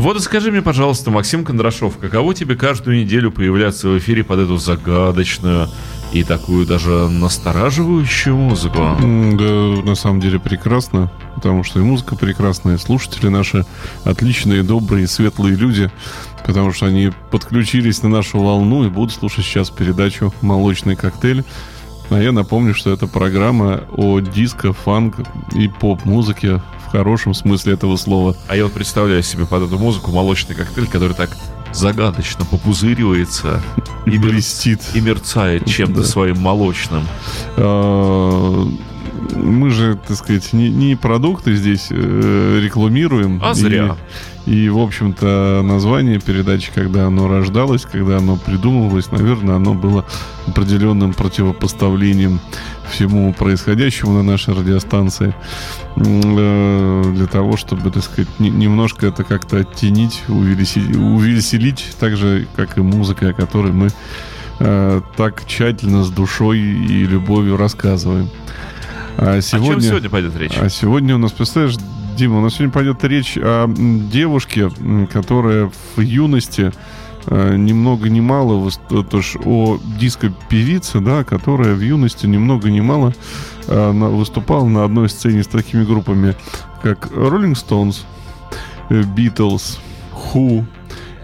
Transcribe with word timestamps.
Вот 0.00 0.18
скажи 0.22 0.50
мне, 0.50 0.62
пожалуйста, 0.62 1.10
Максим 1.10 1.44
Кондрашов, 1.44 1.98
каково 1.98 2.32
тебе 2.32 2.56
каждую 2.56 3.02
неделю 3.02 3.30
появляться 3.30 3.86
в 3.86 3.98
эфире 3.98 4.24
под 4.24 4.38
эту 4.38 4.56
загадочную 4.56 5.68
и 6.14 6.24
такую 6.24 6.66
даже 6.66 6.90
настораживающую 7.10 8.34
музыку? 8.34 8.78
Да, 8.78 9.82
на 9.84 9.94
самом 9.94 10.20
деле 10.20 10.40
прекрасно, 10.40 11.12
потому 11.34 11.64
что 11.64 11.80
и 11.80 11.82
музыка 11.82 12.16
прекрасная, 12.16 12.76
и 12.76 12.78
слушатели 12.78 13.28
наши 13.28 13.66
отличные, 14.04 14.62
добрые, 14.62 15.06
светлые 15.06 15.54
люди, 15.54 15.90
потому 16.46 16.72
что 16.72 16.86
они 16.86 17.12
подключились 17.30 18.02
на 18.02 18.08
нашу 18.08 18.38
волну 18.38 18.86
и 18.86 18.88
будут 18.88 19.12
слушать 19.12 19.44
сейчас 19.44 19.68
передачу 19.68 20.32
«Молочный 20.40 20.96
коктейль». 20.96 21.44
А 22.08 22.18
я 22.18 22.32
напомню, 22.32 22.74
что 22.74 22.90
это 22.90 23.06
программа 23.06 23.82
о 23.94 24.20
диско, 24.20 24.72
фанк 24.72 25.16
и 25.54 25.68
поп-музыке 25.68 26.62
хорошем 26.90 27.34
смысле 27.34 27.74
этого 27.74 27.96
слова. 27.96 28.36
А 28.48 28.56
я 28.56 28.64
вот 28.64 28.72
представляю 28.72 29.22
себе 29.22 29.46
под 29.46 29.64
эту 29.64 29.78
музыку 29.78 30.10
молочный 30.10 30.54
коктейль, 30.54 30.86
который 30.86 31.14
так 31.14 31.30
загадочно 31.72 32.44
попузыривается 32.44 33.62
и 34.06 34.18
блестит. 34.18 34.80
И 34.94 35.00
мерцает 35.00 35.66
чем-то 35.66 36.00
да. 36.00 36.06
своим 36.06 36.40
молочным. 36.40 37.06
А, 37.56 38.66
мы 39.36 39.70
же, 39.70 39.98
так 40.06 40.16
сказать, 40.16 40.52
не, 40.52 40.68
не 40.68 40.96
продукты 40.96 41.54
здесь 41.54 41.88
э, 41.90 42.60
рекламируем. 42.62 43.40
А 43.42 43.54
зря. 43.54 43.96
И, 44.46 44.68
в 44.68 44.78
общем-то, 44.78 45.60
название 45.62 46.18
передачи, 46.18 46.70
когда 46.74 47.06
оно 47.06 47.28
рождалось, 47.28 47.82
когда 47.82 48.16
оно 48.18 48.36
придумывалось, 48.36 49.12
наверное, 49.12 49.56
оно 49.56 49.74
было 49.74 50.06
определенным 50.46 51.12
противопоставлением 51.12 52.40
всему 52.90 53.32
происходящему 53.32 54.14
на 54.14 54.22
нашей 54.22 54.54
радиостанции 54.54 55.34
э, 55.96 57.12
для 57.14 57.26
того, 57.26 57.56
чтобы, 57.56 57.90
так 57.90 58.02
сказать, 58.02 58.28
немножко 58.38 59.06
это 59.06 59.24
как-то 59.24 59.58
оттенить, 59.58 60.22
увеселить, 60.28 60.96
увеселить, 60.96 61.86
так 62.00 62.16
же, 62.16 62.46
как 62.56 62.78
и 62.78 62.80
музыка, 62.80 63.28
о 63.28 63.32
которой 63.32 63.72
мы 63.72 63.88
э, 64.58 65.00
так 65.16 65.44
тщательно, 65.46 66.02
с 66.02 66.10
душой 66.10 66.58
и 66.58 67.04
любовью 67.04 67.56
рассказываем. 67.56 68.28
А 69.16 69.40
сегодня, 69.40 69.68
о 69.68 69.72
чем 69.72 69.80
сегодня 69.82 70.10
пойдет 70.10 70.36
речь? 70.36 70.56
А 70.56 70.68
сегодня 70.70 71.14
у 71.14 71.18
нас, 71.18 71.32
представляешь, 71.32 71.76
Дима, 72.16 72.38
у 72.38 72.40
нас 72.40 72.54
сегодня 72.54 72.72
пойдет 72.72 73.04
речь 73.04 73.36
о 73.36 73.66
девушке, 73.68 74.70
которая 75.12 75.70
в 75.96 76.00
юности 76.00 76.72
э, 77.26 77.56
ни 77.56 77.72
много 77.72 78.08
ни 78.08 78.20
мало, 78.20 78.70
то 78.88 79.20
ж 79.20 79.36
о 79.44 79.78
диско-певице, 79.98 81.00
да, 81.00 81.24
которая 81.24 81.74
в 81.74 81.80
юности 81.80 82.26
ни 82.26 82.36
много 82.36 82.70
ни 82.70 82.80
мало 82.80 83.14
э, 83.68 83.90
выступала 83.90 84.66
на 84.66 84.84
одной 84.84 85.08
сцене 85.08 85.42
с 85.42 85.46
такими 85.46 85.84
группами, 85.84 86.36
как 86.82 87.10
Rolling 87.12 87.54
Stones, 87.54 88.02
э, 88.90 89.02
Beatles, 89.02 89.78
Who, 90.32 90.64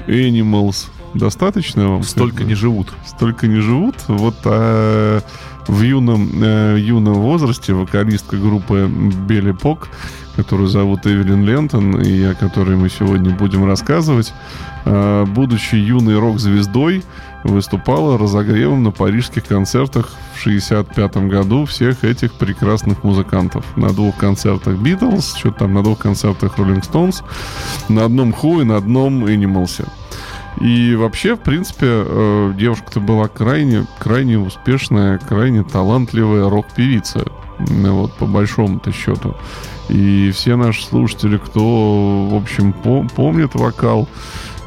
Animals. 0.07 0.89
Достаточно 1.15 1.89
вам? 1.89 2.03
Столько 2.03 2.45
не 2.45 2.55
живут. 2.55 2.93
Столько 3.07 3.47
не 3.47 3.61
живут. 3.61 3.97
Вот 4.09 4.37
а, 4.45 5.21
в 5.69 5.83
юном, 5.83 6.31
э, 6.43 6.77
юном 6.79 7.15
возрасте 7.15 7.73
вокалистка 7.73 8.37
группы 8.37 8.91
Белли 9.27 9.53
Пок, 9.53 9.89
которую 10.37 10.69
зовут 10.69 11.07
Эвелин 11.07 11.45
Лентон, 11.45 12.01
и 12.01 12.23
о 12.25 12.35
которой 12.35 12.77
мы 12.77 12.89
сегодня 12.89 13.35
будем 13.35 13.65
рассказывать, 13.65 14.33
э, 14.85 15.25
будучи 15.27 15.75
юной 15.77 16.19
рок-звездой, 16.19 17.03
выступала 17.43 18.19
разогревом 18.19 18.83
на 18.83 18.91
парижских 18.91 19.45
концертах 19.45 20.11
в 20.35 20.41
65 20.41 21.29
году 21.29 21.65
всех 21.65 22.05
этих 22.05 22.35
прекрасных 22.35 23.03
музыкантов. 23.05 23.65
На 23.77 23.89
двух 23.89 24.17
концертах 24.17 24.75
Beatles, 24.75 25.39
что 25.39 25.51
там, 25.51 25.75
на 25.75 25.83
двух 25.83 25.99
концертах 25.99 26.59
Rolling 26.59 26.83
Stones, 26.83 27.25
на 27.89 28.05
одном 28.05 28.31
Who 28.31 28.63
и 28.63 28.65
на 28.65 28.77
одном 28.77 29.25
Animals. 29.25 29.87
И 30.61 30.95
вообще, 30.95 31.37
в 31.37 31.41
принципе, 31.41 31.87
э, 31.89 32.53
девушка-то 32.59 33.01
была 33.01 33.29
крайне, 33.29 33.87
крайне 33.99 34.39
успешная, 34.39 35.19
крайне 35.19 35.63
талантливая 35.63 36.49
рок-певица. 36.49 37.27
Вот, 37.59 38.13
по 38.15 38.27
большому-то 38.27 38.93
счету. 38.93 39.35
И 39.89 40.31
все 40.33 40.57
наши 40.57 40.85
слушатели, 40.85 41.39
кто, 41.39 42.29
в 42.31 42.35
общем, 42.35 42.75
пом- 42.85 43.09
помнит 43.15 43.55
вокал 43.55 44.09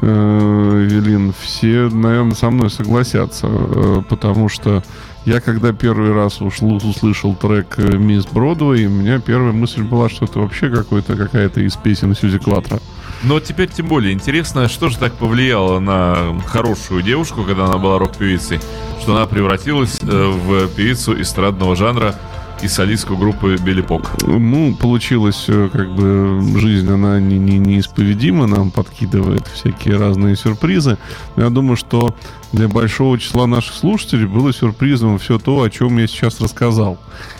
э, 0.00 0.86
Велин, 0.90 1.34
все, 1.38 1.88
наверное, 1.90 2.34
со 2.34 2.50
мной 2.50 2.70
согласятся. 2.70 3.48
Э, 3.50 4.02
потому 4.08 4.48
что 4.48 4.82
я, 5.26 5.40
когда 5.40 5.72
первый 5.72 6.12
раз 6.14 6.40
услышал 6.40 7.34
трек 7.34 7.74
э, 7.76 7.96
«Мисс 7.98 8.26
Бродвей», 8.26 8.86
у 8.86 8.90
меня 8.90 9.20
первая 9.20 9.52
мысль 9.52 9.82
была, 9.82 10.08
что 10.08 10.24
это 10.24 10.40
вообще 10.40 10.70
какой-то, 10.70 11.16
какая-то 11.16 11.60
из 11.60 11.76
песен 11.76 12.14
Сьюзи 12.14 12.38
Клатра. 12.38 12.80
Но 13.22 13.38
теперь 13.38 13.68
тем 13.68 13.86
более 13.86 14.14
интересно, 14.14 14.66
что 14.68 14.88
же 14.88 14.96
так 14.96 15.12
повлияло 15.12 15.78
на 15.78 16.40
хорошую 16.46 17.02
девушку, 17.02 17.42
когда 17.42 17.66
она 17.66 17.76
была 17.76 17.98
рок-певицей, 17.98 18.60
что 19.02 19.14
она 19.14 19.26
превратилась 19.26 20.00
в 20.02 20.68
певицу 20.68 21.20
эстрадного 21.20 21.76
жанра 21.76 22.14
и 22.62 22.68
солистку 22.68 23.16
группы 23.16 23.56
Билли 23.64 23.80
Пок. 23.80 24.10
Ну, 24.26 24.74
получилось, 24.74 25.46
э, 25.48 25.68
как 25.72 25.94
бы, 25.94 26.40
жизнь, 26.58 26.90
она 26.90 27.18
не, 27.18 27.38
не, 27.38 27.58
неисповедима, 27.58 28.46
нам 28.46 28.70
подкидывает 28.70 29.46
всякие 29.46 29.96
разные 29.96 30.36
сюрпризы. 30.36 30.98
Но 31.36 31.44
я 31.44 31.50
думаю, 31.50 31.76
что 31.76 32.14
для 32.52 32.68
большого 32.68 33.18
числа 33.18 33.46
наших 33.46 33.74
слушателей 33.74 34.26
было 34.26 34.52
сюрпризом 34.52 35.18
все 35.18 35.38
то, 35.38 35.62
о 35.62 35.70
чем 35.70 35.98
я 35.98 36.06
сейчас 36.06 36.40
рассказал. 36.40 36.98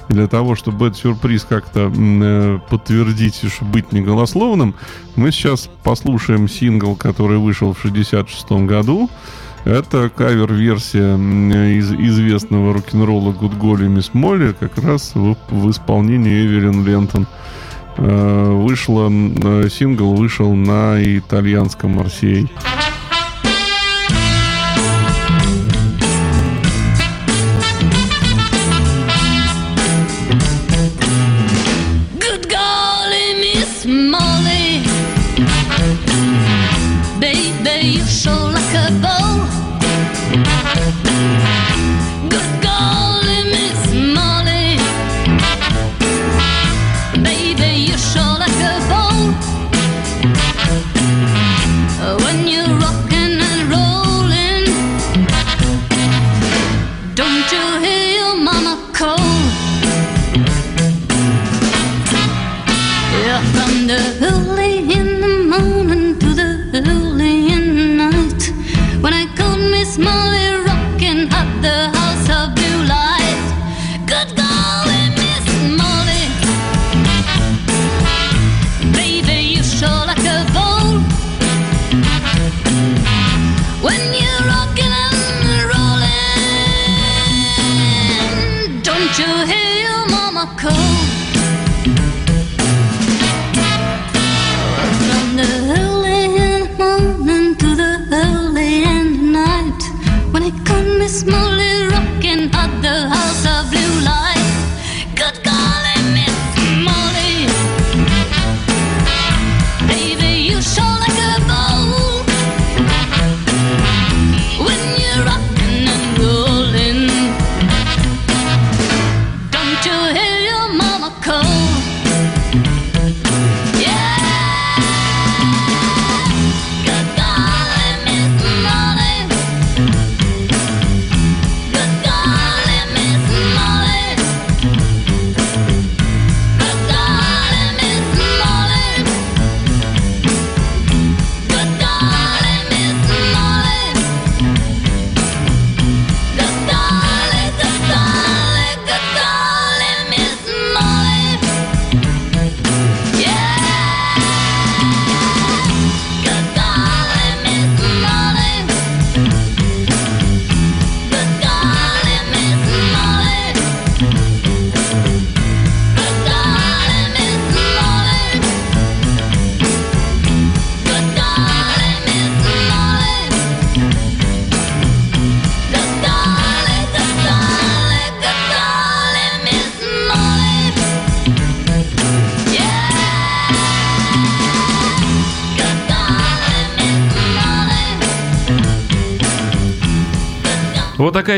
И 0.08 0.14
для 0.14 0.26
того, 0.26 0.54
чтобы 0.54 0.86
этот 0.86 0.98
сюрприз 0.98 1.44
как-то 1.44 1.92
э, 1.94 2.58
подтвердить 2.70 3.42
и 3.44 3.64
быть 3.64 3.92
не 3.92 4.00
голословным, 4.00 4.74
мы 5.16 5.32
сейчас 5.32 5.68
послушаем 5.82 6.48
сингл, 6.48 6.96
который 6.96 7.38
вышел 7.38 7.74
в 7.74 7.80
66 7.80 8.50
году. 8.66 9.10
Это 9.64 10.08
кавер-версия 10.08 11.16
из 11.16 11.92
известного 11.92 12.72
рок-н-ролла 12.72 13.32
Good 13.32 13.58
Golly 13.58 13.94
Miss 13.94 14.10
Molly 14.12 14.54
как 14.58 14.78
раз 14.78 15.14
в, 15.14 15.36
в 15.50 15.70
исполнении 15.70 16.46
Эвелин 16.46 16.84
Лентон. 16.84 17.26
Э, 17.98 18.52
вышла, 18.52 19.10
э, 19.10 19.68
сингл 19.68 20.14
вышел 20.14 20.54
на 20.54 20.96
итальянском 21.02 21.96
Марсей. 21.96 22.48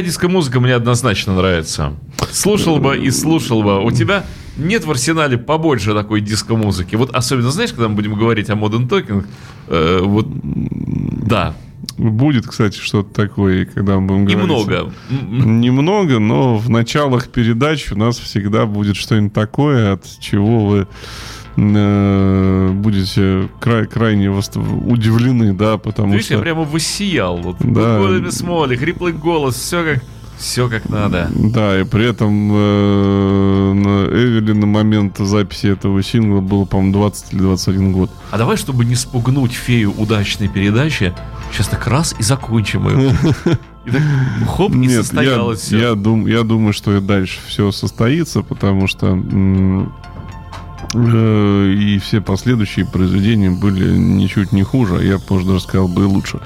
Такая 0.03 0.11
диско-музыка 0.11 0.59
мне 0.59 0.75
однозначно 0.75 1.33
нравится. 1.37 1.93
Слушал 2.33 2.79
бы 2.79 2.99
и 2.99 3.09
слушал 3.13 3.63
бы. 3.63 3.85
У 3.85 3.93
тебя 3.93 4.25
нет 4.57 4.85
в 4.85 4.91
арсенале 4.91 5.39
побольше 5.39 5.95
такой 5.95 6.21
диско-музыки. 6.21 6.97
Вот 6.97 7.15
особенно, 7.15 7.53
знаешь, 7.53 7.71
когда 7.71 7.89
мы 7.89 7.95
будем 7.95 8.15
говорить 8.15 8.51
о 8.51 8.55
Modern 8.55 8.89
Talking, 8.89 9.25
э, 9.69 10.01
вот, 10.03 10.27
да. 11.25 11.55
Будет, 11.99 12.49
кстати, 12.49 12.79
что-то 12.79 13.15
такое, 13.15 13.65
когда 13.65 14.01
мы 14.01 14.09
будем 14.09 14.25
говорить. 14.25 14.43
Немного. 14.43 14.93
Немного, 15.31 16.19
но 16.19 16.57
в 16.57 16.69
началах 16.69 17.29
передач 17.29 17.93
у 17.93 17.97
нас 17.97 18.19
всегда 18.19 18.67
будет 18.67 18.97
что-нибудь 18.97 19.33
такое, 19.33 19.93
от 19.93 20.05
чего 20.19 20.67
вы 20.67 20.89
э, 21.57 22.71
будете 22.75 23.49
край, 23.61 23.87
крайне 23.87 24.31
удивлены, 24.31 25.53
да, 25.53 25.79
потому 25.79 26.13
Видишь, 26.13 26.27
что... 26.27 26.35
я 26.35 26.41
прямо 26.41 26.63
высиял. 26.63 27.37
Вот, 27.39 27.57
Да. 27.61 27.99
вот 27.99 28.33
смоли, 28.33 28.77
хриплый 28.77 29.13
голос, 29.13 29.57
все 29.57 29.85
как, 29.85 30.05
все 30.39 30.69
как 30.69 30.89
надо. 30.89 31.31
Да, 31.35 31.81
и 31.81 31.85
при 31.85 32.07
этом 32.09 32.51
э, 32.53 33.73
на 33.75 34.07
Эвели 34.07 34.53
на 34.53 34.67
момент 34.67 35.19
записи 35.19 35.67
этого 35.67 36.03
сингла 36.03 36.41
было, 36.41 36.65
по-моему, 36.65 36.93
20 36.95 37.33
или 37.33 37.41
21 37.41 37.93
год. 37.93 38.11
А 38.31 38.39
давай, 38.39 38.57
чтобы 38.57 38.85
не 38.85 38.95
спугнуть 38.95 39.53
фею 39.53 39.93
удачной 39.97 40.49
передачи, 40.49 41.13
сейчас 41.53 41.69
так 41.69 41.87
раз 41.87 42.15
и 42.19 42.23
закончим 42.23 42.89
ее. 42.89 43.13
И 43.85 43.91
так 43.91 44.01
хоп, 44.47 44.73
и 44.77 44.85
я, 44.85 45.03
состоялось 45.03 45.59
все. 45.59 45.77
я, 45.77 45.95
дум, 45.97 46.29
я 46.29 46.45
думаю, 46.45 46.73
что 46.73 46.97
и 46.97 47.01
дальше 47.01 47.41
все 47.49 47.73
состоится, 47.73 48.43
потому 48.43 48.87
что 48.87 49.17
и 50.95 51.99
все 52.03 52.21
последующие 52.21 52.87
произведения 52.87 53.51
были 53.51 53.97
ничуть 53.97 54.53
не 54.53 54.63
хуже, 54.63 54.99
а 54.99 55.03
я 55.03 55.19
бы, 55.19 55.25
может, 55.31 55.49
даже 55.49 55.61
сказал 55.61 55.89
бы 55.89 56.03
и 56.03 56.07
лучше. 56.07 56.41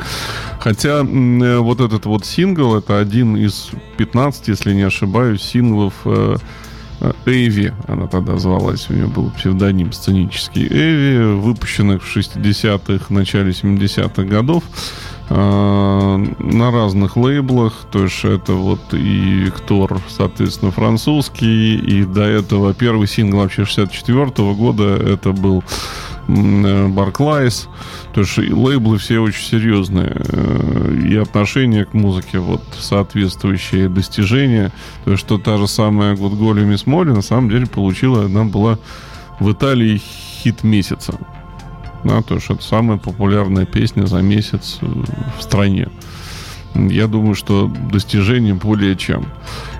Хотя 0.61 1.05
э, 1.05 1.59
вот 1.59 1.81
этот 1.81 2.07
вот 2.07 2.25
сингл, 2.25 2.77
это 2.77 2.99
один 2.99 3.37
из 3.37 3.71
15, 3.97 4.49
если 4.49 4.75
не 4.75 4.83
ошибаюсь, 4.83 5.43
синглов 5.43 5.95
э, 7.07 7.13
э, 7.25 7.31
Эйви, 7.31 7.73
она 7.87 8.07
тогда 8.07 8.39
звалась, 8.39 8.89
у 8.91 8.95
нее 8.95 9.07
был 9.07 9.31
псевдоним 9.31 9.93
сценический 9.93 10.67
Эйви, 10.67 11.35
выпущенных 11.35 12.03
в 12.03 12.17
60-х, 12.17 13.13
начале 13.13 13.51
70-х 13.51 14.23
годов 14.25 14.65
э, 15.29 16.27
на 16.39 16.71
разных 16.71 17.17
лейблах, 17.17 17.87
то 17.91 18.05
есть 18.05 18.25
это 18.25 18.53
вот 18.53 18.81
и 18.93 19.51
Ктор, 19.57 20.01
соответственно, 20.09 20.71
французский, 20.71 21.77
и 21.77 22.05
до 22.05 22.23
этого 22.23 22.75
первый 22.75 23.09
сингл 23.09 23.39
вообще 23.39 23.65
64 23.65 24.55
года 24.55 24.97
это 24.97 25.33
был 25.33 25.63
Барклайс, 26.29 27.69
то 28.13 28.23
есть 28.23 28.39
лейблы 28.39 28.99
все 28.99 29.21
очень 29.21 29.45
серьезные, 29.45 30.13
э, 30.17 30.99
и 31.09 31.17
отношение 31.17 31.85
к 31.85 31.95
музыке 31.95 32.39
вот 32.39 32.63
соответствующие 32.79 33.89
достижения, 33.89 34.73
то 35.05 35.13
есть 35.13 35.23
что 35.23 35.39
та 35.39 35.57
же 35.57 35.69
самая 35.69 36.17
вот 36.17 36.33
Голи 36.33 36.65
Мисс 36.65 36.87
Молли 36.87 37.11
на 37.11 37.23
самом 37.23 37.49
деле 37.49 37.67
получила, 37.67 38.25
она 38.25 38.45
была 38.45 38.79
в 39.39 39.53
Италии 39.53 39.99
хит 39.99 40.65
месяца. 40.65 41.19
Да, 42.05 42.23
то 42.23 42.35
есть 42.35 42.49
это 42.51 42.63
самая 42.63 42.99
популярная 42.99 43.65
песня 43.65 44.07
за 44.07 44.19
месяц 44.19 44.79
э, 44.81 44.87
в 45.39 45.43
стране. 45.43 45.89
Я 46.75 47.07
думаю, 47.07 47.35
что 47.35 47.71
достижение 47.91 48.55
более 48.55 48.97
чем. 48.97 49.27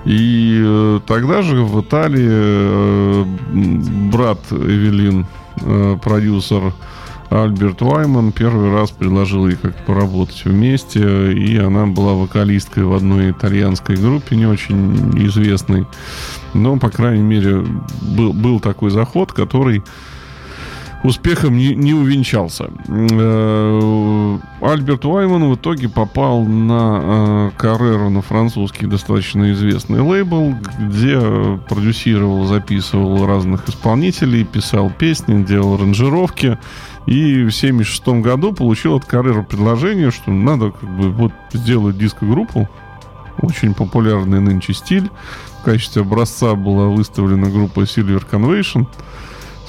И 0.05 0.61
э, 0.63 0.99
тогда 1.05 1.41
же 1.41 1.61
в 1.63 1.81
Италии 1.81 2.27
э, 2.29 3.25
брат 4.11 4.39
Эвелин, 4.51 5.27
э, 5.61 5.97
продюсер 6.01 6.73
Альберт 7.29 7.81
Вайман, 7.81 8.31
первый 8.31 8.71
раз 8.71 8.91
предложил 8.91 9.47
ей 9.47 9.57
как-то 9.57 9.83
поработать 9.83 10.45
вместе, 10.45 11.33
и 11.33 11.57
она 11.57 11.85
была 11.85 12.13
вокалисткой 12.13 12.85
в 12.85 12.93
одной 12.93 13.31
итальянской 13.31 13.97
группе, 13.97 14.37
не 14.37 14.45
очень 14.45 15.27
известной. 15.27 15.85
Но, 16.53 16.77
по 16.77 16.89
крайней 16.89 17.23
мере, 17.23 17.65
был, 18.01 18.31
был 18.31 18.59
такой 18.61 18.91
заход, 18.91 19.33
который 19.33 19.83
успехом 21.03 21.57
не, 21.57 21.75
не 21.75 21.93
увенчался. 21.93 22.69
Э, 22.87 24.37
Альберт 24.61 25.05
Уайман 25.05 25.49
в 25.49 25.55
итоге 25.55 25.89
попал 25.89 26.43
на 26.43 26.99
э, 27.01 27.51
Карреру, 27.57 28.09
на 28.09 28.21
французский 28.21 28.87
достаточно 28.87 29.51
известный 29.51 30.01
лейбл, 30.01 30.55
где 30.79 31.19
продюсировал, 31.69 32.45
записывал 32.45 33.25
разных 33.25 33.67
исполнителей, 33.69 34.43
писал 34.43 34.89
песни, 34.89 35.43
делал 35.43 35.75
аранжировки. 35.75 36.57
И 37.05 37.45
в 37.45 37.55
1976 37.55 38.07
году 38.21 38.53
получил 38.53 38.95
от 38.95 39.05
Каррера 39.05 39.41
предложение, 39.41 40.11
что 40.11 40.31
надо 40.31 40.71
как 40.71 40.89
бы 40.89 41.09
вот 41.11 41.31
сделать 41.53 41.97
диско-группу, 41.97 42.67
очень 43.41 43.73
популярный 43.73 44.41
нынче 44.41 44.73
стиль. 44.73 45.09
В 45.61 45.63
качестве 45.63 46.01
образца 46.01 46.55
была 46.55 46.87
выставлена 46.87 47.49
группа 47.49 47.81
Silver 47.81 48.23
Convention 48.29 48.87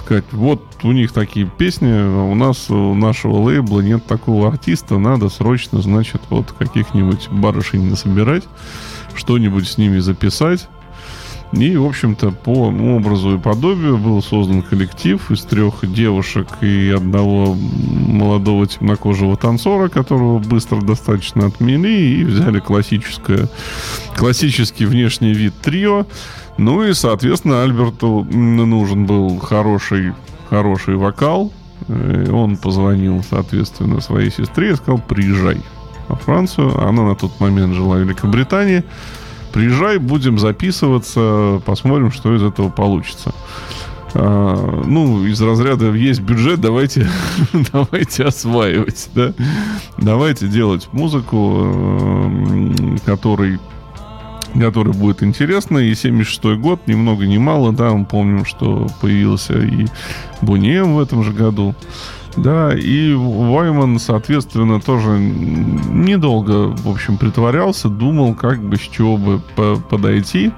сказать, 0.09 0.25
вот 0.33 0.63
у 0.85 0.93
них 0.93 1.13
такие 1.13 1.45
песни, 1.47 1.93
у 1.93 2.35
нас, 2.35 2.71
у 2.71 2.95
нашего 2.95 3.43
лейбла 3.43 3.81
нет 3.81 4.07
такого 4.07 4.49
артиста, 4.49 4.97
надо 4.97 5.29
срочно, 5.29 5.83
значит, 5.83 6.23
вот 6.31 6.51
каких-нибудь 6.53 7.29
барышень 7.31 7.91
насобирать, 7.91 8.45
что-нибудь 9.15 9.69
с 9.69 9.77
ними 9.77 9.99
записать. 9.99 10.67
И, 11.53 11.77
в 11.77 11.85
общем-то, 11.85 12.31
по 12.31 12.69
образу 12.69 13.37
и 13.37 13.39
подобию 13.39 13.99
был 13.99 14.23
создан 14.23 14.63
коллектив 14.63 15.31
из 15.31 15.43
трех 15.43 15.75
девушек 15.83 16.47
и 16.63 16.91
одного 16.97 17.55
молодого 17.55 18.67
темнокожего 18.67 19.37
танцора, 19.37 19.89
которого 19.89 20.39
быстро 20.39 20.81
достаточно 20.81 21.47
отмели 21.47 21.89
и 21.89 22.25
взяли 22.25 22.61
классическое, 22.61 23.51
классический 24.17 24.87
внешний 24.87 25.35
вид 25.35 25.53
трио. 25.63 26.07
Ну 26.59 26.83
и, 26.85 26.93
соответственно, 26.93 27.63
Альберту 27.63 28.25
нужен 28.25 29.07
был 29.07 29.39
хороший, 29.39 30.13
хороший 30.51 30.97
вокал. 30.97 31.53
Э, 31.87 32.31
Он 32.33 32.57
позвонил, 32.57 33.23
соответственно, 33.29 34.01
своей 34.01 34.31
сестре 34.31 34.73
и 34.73 34.75
сказал, 34.75 34.99
приезжай 34.99 35.61
во 36.09 36.17
Францию. 36.17 36.77
Она 36.85 37.05
на 37.05 37.15
тот 37.15 37.39
момент 37.39 37.75
жила 37.75 37.97
в 37.97 38.01
Великобритании. 38.01 38.83
Приезжай, 39.53 39.99
будем 39.99 40.39
записываться, 40.39 41.63
посмотрим, 41.65 42.11
что 42.11 42.35
из 42.35 42.43
этого 42.43 42.71
получится. 42.71 43.33
А, 44.15 44.83
ну, 44.85 45.25
из 45.27 45.41
разряда 45.41 45.93
есть 45.93 46.21
бюджет, 46.21 46.61
давайте, 46.61 47.09
давайте 47.73 48.25
осваивать, 48.25 49.09
да? 49.15 49.33
Давайте 49.97 50.49
делать 50.49 50.89
музыку, 50.93 51.63
э, 51.65 52.97
который 53.07 53.59
который 54.55 54.93
будет 54.93 55.23
интересно. 55.23 55.79
И 55.79 55.95
76 55.95 56.59
год, 56.61 56.81
ни 56.87 56.95
много 56.95 57.27
ни 57.27 57.39
мало, 57.39 57.73
да, 57.73 57.91
мы 57.93 58.05
помним, 58.05 58.45
что 58.45 58.87
появился 59.01 59.59
и 59.59 59.87
Бунем 60.41 60.95
в 60.95 61.01
этом 61.01 61.23
же 61.25 61.33
году. 61.33 61.75
Да, 62.37 62.73
и 62.73 63.15
Вайман, 63.15 63.99
соответственно, 63.99 64.81
тоже 64.81 65.19
недолго, 65.19 66.69
в 66.77 66.89
общем, 66.89 67.17
притворялся, 67.17 67.89
думал, 67.89 68.35
как 68.35 68.63
бы 68.63 68.77
с 68.77 68.81
чего 68.81 69.17
бы 69.17 69.41
по- 69.57 69.77
подойти. 69.77 70.53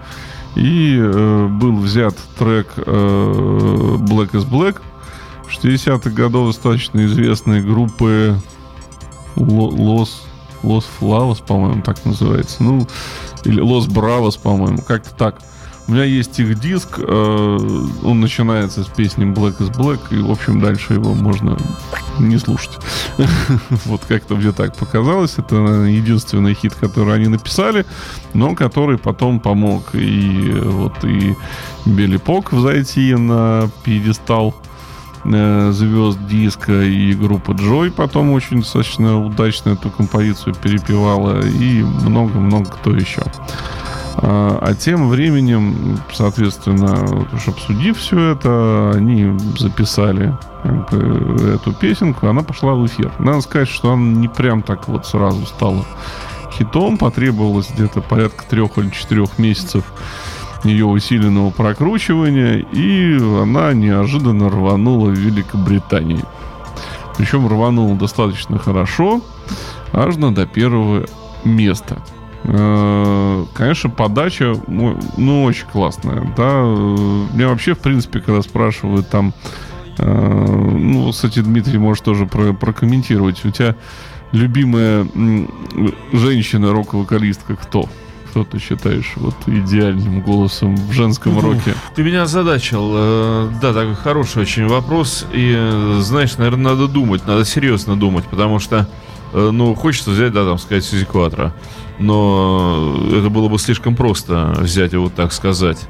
И 0.57 0.99
э, 1.01 1.47
был 1.49 1.77
взят 1.77 2.17
трек 2.39 2.67
э, 2.77 3.97
Black 4.01 4.33
is 4.33 4.47
Black 4.47 4.79
60-х 5.49 6.11
годов 6.11 6.49
достаточно 6.49 7.05
известной 7.07 7.63
группы 7.63 8.37
Los, 9.37 10.11
Los 10.63 10.85
Flavos, 11.01 11.43
по-моему, 11.47 11.83
так 11.83 12.05
называется. 12.05 12.63
Ну, 12.63 12.87
или 13.47 13.63
Los 13.63 13.89
Bravos, 13.89 14.39
по-моему, 14.41 14.79
как-то 14.87 15.15
так. 15.15 15.39
У 15.89 15.93
меня 15.93 16.05
есть 16.05 16.39
их 16.39 16.61
диск, 16.61 16.99
э, 16.99 17.59
он 18.05 18.21
начинается 18.21 18.85
с 18.85 18.87
песни 18.87 19.27
Black 19.27 19.59
is 19.59 19.75
Black, 19.77 19.99
и, 20.11 20.23
в 20.23 20.31
общем, 20.31 20.61
дальше 20.61 20.95
его 20.95 21.15
можно 21.15 21.57
не 22.21 22.39
слушать. 22.39 22.79
Вот 23.87 24.03
как-то 24.07 24.37
мне 24.37 24.53
так 24.53 24.77
показалось. 24.77 25.39
Это 25.39 25.57
наверное, 25.57 25.91
единственный 25.91 26.55
хит, 26.55 26.75
который 26.75 27.15
они 27.15 27.27
написали, 27.27 27.87
но 28.35 28.55
который 28.55 28.99
потом 28.99 29.41
помог 29.41 29.95
и 29.95 30.51
э, 30.53 30.61
вот 30.61 31.05
и 31.05 31.35
Белли 31.87 32.19
Пок 32.19 32.53
взойти 32.53 33.15
на 33.15 33.69
пьедестал 33.83 34.55
звезд 35.25 36.19
диска, 36.27 36.83
и 36.83 37.13
группа 37.15 37.53
Джой 37.53 37.91
потом 37.91 38.33
очень 38.33 38.61
достаточно 38.61 39.25
удачно 39.25 39.71
эту 39.71 39.91
композицию 39.91 40.55
перепевала, 40.55 41.41
и 41.47 41.83
много-много 41.83 42.71
кто 42.71 42.95
еще. 42.95 43.23
А, 44.17 44.59
а 44.61 44.75
тем 44.75 45.09
временем, 45.09 45.99
соответственно, 46.13 47.27
уж 47.33 47.49
обсудив 47.49 47.99
все 47.99 48.33
это, 48.33 48.93
они 48.95 49.39
записали 49.59 50.37
бы, 50.65 51.55
эту 51.55 51.73
песенку, 51.73 52.27
она 52.27 52.43
пошла 52.43 52.75
в 52.75 52.87
эфир. 52.87 53.13
Надо 53.19 53.41
сказать, 53.41 53.69
что 53.69 53.93
она 53.93 54.03
не 54.03 54.29
прям 54.29 54.63
так 54.63 54.89
вот 54.89 55.07
сразу 55.07 55.47
стала 55.47 55.85
хитом, 56.53 56.99
потребовалось 56.99 57.71
где-то 57.71 58.03
порядка 58.03 58.45
трех 58.49 58.77
или 58.79 58.91
четырех 58.91 59.39
месяцев 59.39 59.85
ее 60.65 60.87
усиленного 60.87 61.51
прокручивания, 61.51 62.59
и 62.73 63.17
она 63.17 63.73
неожиданно 63.73 64.51
рванула 64.51 65.09
в 65.09 65.15
Великобритании. 65.19 66.25
Причем 67.17 67.49
рванула 67.49 67.97
достаточно 67.97 68.59
хорошо, 68.59 69.21
аж 69.93 70.17
на 70.17 70.35
до 70.35 70.47
первого 70.47 71.07
места. 71.45 71.99
Э, 72.45 73.45
конечно, 73.55 73.91
подача, 73.91 74.55
ну, 74.67 75.45
очень 75.45 75.67
классная, 75.67 76.33
да. 76.37 76.63
Мне 76.63 77.47
вообще, 77.47 77.75
в 77.75 77.81
принципе, 77.81 78.21
когда 78.21 78.43
спрашивают 78.43 79.09
там, 79.09 79.35
э, 79.99 80.05
ну, 80.05 81.11
кстати, 81.11 81.41
Дмитрий 81.41 81.79
может 81.79 82.05
тоже 82.05 82.27
про 82.27 82.53
прокомментировать, 82.53 83.45
у 83.45 83.51
тебя 83.51 83.77
любимая 84.33 85.07
женщина 86.13 86.73
рок-вокалистка 86.73 87.57
кто? 87.57 87.89
Кто 88.31 88.45
ты 88.45 88.59
считаешь 88.59 89.13
вот 89.17 89.35
идеальным 89.47 90.23
голосом 90.23 90.77
в 90.77 90.93
женском 90.93 91.39
роке? 91.39 91.75
Ты 91.95 92.03
меня 92.03 92.23
озадачил. 92.23 92.93
Э, 92.95 93.51
да, 93.61 93.73
такой 93.73 93.95
хороший 93.95 94.43
очень 94.43 94.67
вопрос. 94.67 95.27
И, 95.33 95.99
знаешь, 96.01 96.37
наверное, 96.39 96.73
надо 96.73 96.89
думать, 96.89 97.27
надо 97.27 97.45
серьезно 97.45 97.97
думать, 97.97 98.25
потому 98.25 98.59
что, 98.59 98.89
ну, 99.33 99.75
хочется 99.75 100.11
взять, 100.11 100.33
да, 100.33 100.45
там, 100.45 100.59
сказать, 100.59 100.85
Сюзи 100.85 101.05
Кватро 101.05 101.53
но 102.01 102.97
это 103.13 103.29
было 103.29 103.49
бы 103.49 103.59
слишком 103.59 103.95
просто 103.95 104.55
взять 104.59 104.95
и 104.95 104.97
вот 104.97 105.15
так 105.15 105.33
сказать. 105.33 105.87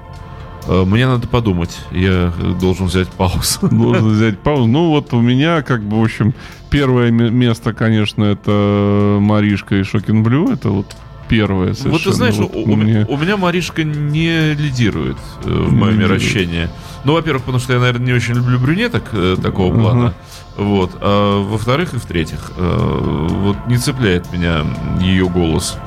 Э, 0.66 0.84
мне 0.84 1.06
надо 1.06 1.28
подумать. 1.28 1.78
Я 1.92 2.32
должен 2.60 2.86
взять 2.86 3.08
паузу. 3.08 3.68
Должен 3.70 4.10
взять 4.10 4.38
паузу. 4.40 4.66
Ну, 4.66 4.88
вот 4.90 5.14
у 5.14 5.20
меня, 5.20 5.62
как 5.62 5.82
бы, 5.82 6.00
в 6.00 6.04
общем, 6.04 6.34
первое 6.68 7.10
место, 7.10 7.72
конечно, 7.72 8.24
это 8.24 9.18
Маришка 9.20 9.76
и 9.76 9.84
Шокин 9.84 10.22
Блю. 10.22 10.52
Это 10.52 10.70
вот 10.70 10.96
первое 11.30 11.74
совершенно. 11.74 11.92
Вот 11.92 12.02
ты 12.02 12.12
знаешь, 12.12 12.34
вот 12.34 12.54
у, 12.54 12.76
мне... 12.76 13.06
у 13.08 13.16
меня 13.16 13.36
Маришка 13.36 13.84
не 13.84 14.52
лидирует 14.54 15.16
э, 15.44 15.48
в 15.48 15.72
моем 15.72 15.98
мироощении. 15.98 16.68
Ну, 17.04 17.14
во-первых, 17.14 17.44
потому 17.44 17.60
что 17.60 17.72
я, 17.72 17.78
наверное, 17.78 18.06
не 18.06 18.12
очень 18.12 18.34
люблю 18.34 18.58
брюнеток 18.58 19.04
э, 19.12 19.36
такого 19.40 19.72
плана. 19.72 20.14
Uh-huh. 20.56 20.64
Вот. 20.64 20.90
А 21.00 21.42
во-вторых 21.42 21.94
и 21.94 21.98
в-третьих, 21.98 22.50
э, 22.56 23.26
вот 23.30 23.56
не 23.68 23.78
цепляет 23.78 24.30
меня 24.32 24.66
ее 25.00 25.28
голос. 25.28 25.78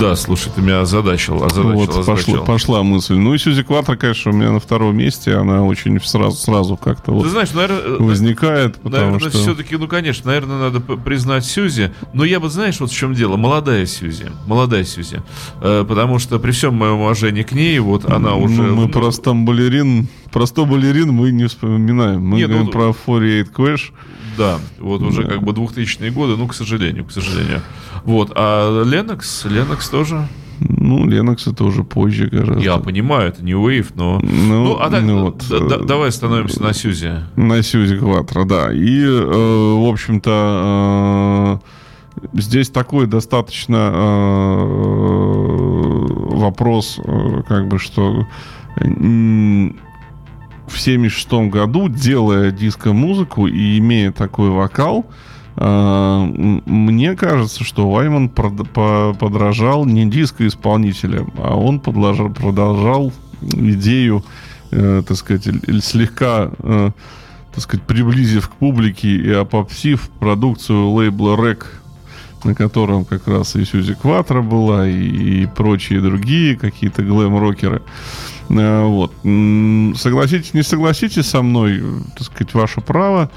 Да, 0.00 0.16
слушай, 0.16 0.50
ты 0.54 0.62
меня 0.62 0.80
озадачил, 0.80 1.44
озадачил, 1.44 1.72
вот, 1.72 1.88
озадачил. 1.90 2.32
Пошла, 2.32 2.44
пошла 2.44 2.82
мысль. 2.82 3.14
Ну 3.14 3.34
и 3.34 3.38
Сьюзи 3.38 3.62
Кватро, 3.62 3.96
конечно, 3.96 4.30
у 4.30 4.34
меня 4.34 4.50
на 4.50 4.60
втором 4.60 4.96
месте, 4.96 5.34
она 5.34 5.62
очень 5.62 6.00
сразу, 6.00 6.36
сразу 6.36 6.76
как-то 6.76 7.12
вот 7.12 7.26
знаешь, 7.26 7.52
наверное, 7.52 7.80
э, 7.80 7.96
возникает. 7.98 8.82
Наверное, 8.82 9.18
что... 9.20 9.30
все-таки, 9.30 9.76
ну, 9.76 9.88
конечно, 9.88 10.28
наверное, 10.28 10.70
надо 10.70 10.80
признать 10.80 11.44
Сьюзи, 11.44 11.92
но 12.12 12.24
я 12.24 12.40
бы, 12.40 12.48
знаешь, 12.48 12.80
вот 12.80 12.90
в 12.90 12.96
чем 12.96 13.14
дело, 13.14 13.36
молодая 13.36 13.84
Сьюзи, 13.84 14.30
молодая 14.46 14.84
Сьюзи, 14.84 15.22
э, 15.60 15.84
потому 15.86 16.18
что 16.18 16.38
при 16.38 16.52
всем 16.52 16.74
моем 16.74 17.00
уважении 17.00 17.42
к 17.42 17.52
ней, 17.52 17.78
вот 17.78 18.04
она 18.06 18.30
ну, 18.30 18.42
уже... 18.42 18.62
Мы 18.62 18.86
ну, 18.86 18.88
просто 18.88 19.34
балерин, 19.34 20.08
простой 20.32 20.66
балерин 20.66 21.12
мы 21.12 21.30
не 21.30 21.46
вспоминаем, 21.46 22.24
мы 22.26 22.38
Нет, 22.38 22.48
говорим 22.48 22.66
ну, 22.66 22.72
про 22.72 22.92
48 22.92 23.52
Clash. 23.52 23.92
Да, 24.38 24.58
вот 24.78 25.02
уже 25.02 25.24
как 25.24 25.42
бы 25.42 25.52
2000-е 25.52 26.10
годы, 26.10 26.36
ну, 26.36 26.46
к 26.46 26.54
сожалению, 26.54 27.04
к 27.04 27.12
сожалению. 27.12 27.60
Вот, 28.04 28.32
а 28.34 28.84
Ленокс, 28.84 29.44
Ленокс 29.44 29.88
тоже... 29.88 30.26
Ну, 30.60 31.06
Ленокс 31.06 31.46
это 31.46 31.64
уже 31.64 31.84
позже 31.84 32.26
гораздо. 32.26 32.60
Я 32.60 32.76
понимаю, 32.76 33.28
это 33.28 33.42
не 33.42 33.52
Wave, 33.52 33.92
но... 33.94 34.20
Ну, 34.22 34.64
ну 34.64 34.76
а 34.78 34.90
так, 34.90 35.02
ну, 35.02 35.24
вот, 35.24 35.42
да, 35.48 35.58
да, 35.60 35.78
давай 35.78 36.10
остановимся 36.10 36.62
на 36.62 36.74
Сьюзе. 36.74 37.24
На 37.36 37.62
Сьюзе 37.62 37.96
Кватро, 37.96 38.44
да. 38.44 38.70
И, 38.72 39.02
э, 39.02 39.24
в 39.24 39.88
общем-то, 39.88 41.60
э, 42.14 42.30
здесь 42.34 42.68
такой 42.68 43.06
достаточно 43.06 43.90
э, 43.94 44.60
вопрос, 46.36 47.00
э, 47.02 47.42
как 47.48 47.68
бы, 47.68 47.78
что 47.78 48.26
в 50.70 50.80
76 50.80 51.50
году, 51.50 51.88
делая 51.88 52.50
диско-музыку 52.50 53.46
и 53.46 53.78
имея 53.78 54.12
такой 54.12 54.50
вокал, 54.50 55.06
э, 55.56 56.60
мне 56.66 57.16
кажется, 57.16 57.64
что 57.64 57.90
Вайман 57.90 58.28
подражал 58.28 59.84
не 59.84 60.08
диско-исполнителям, 60.08 61.32
а 61.38 61.56
он 61.56 61.80
продолжал 61.80 63.12
идею, 63.42 64.24
э, 64.70 65.02
так 65.06 65.16
сказать, 65.16 65.48
слегка, 65.82 66.50
э, 66.58 66.90
так 67.52 67.62
сказать, 67.62 67.84
приблизив 67.86 68.48
к 68.48 68.52
публике 68.52 69.08
и 69.08 69.30
опопсив 69.32 70.08
продукцию 70.20 70.90
лейбла 70.90 71.36
REC, 71.36 71.64
на 72.44 72.54
котором 72.54 73.04
как 73.04 73.26
раз 73.26 73.56
и 73.56 73.64
Сьюзи 73.64 73.94
Кватро 73.94 74.40
была, 74.40 74.88
и, 74.88 75.42
и 75.42 75.46
прочие 75.46 76.00
другие 76.00 76.56
какие-то 76.56 77.02
глэм-рокеры. 77.02 77.82
Э, 77.82 78.39
вот. 78.50 79.12
Согласитесь, 79.96 80.54
не 80.54 80.62
согласитесь 80.62 81.26
со 81.26 81.42
мной, 81.42 81.82
так 82.16 82.26
сказать, 82.26 82.54
ваше 82.54 82.80
право. 82.80 83.30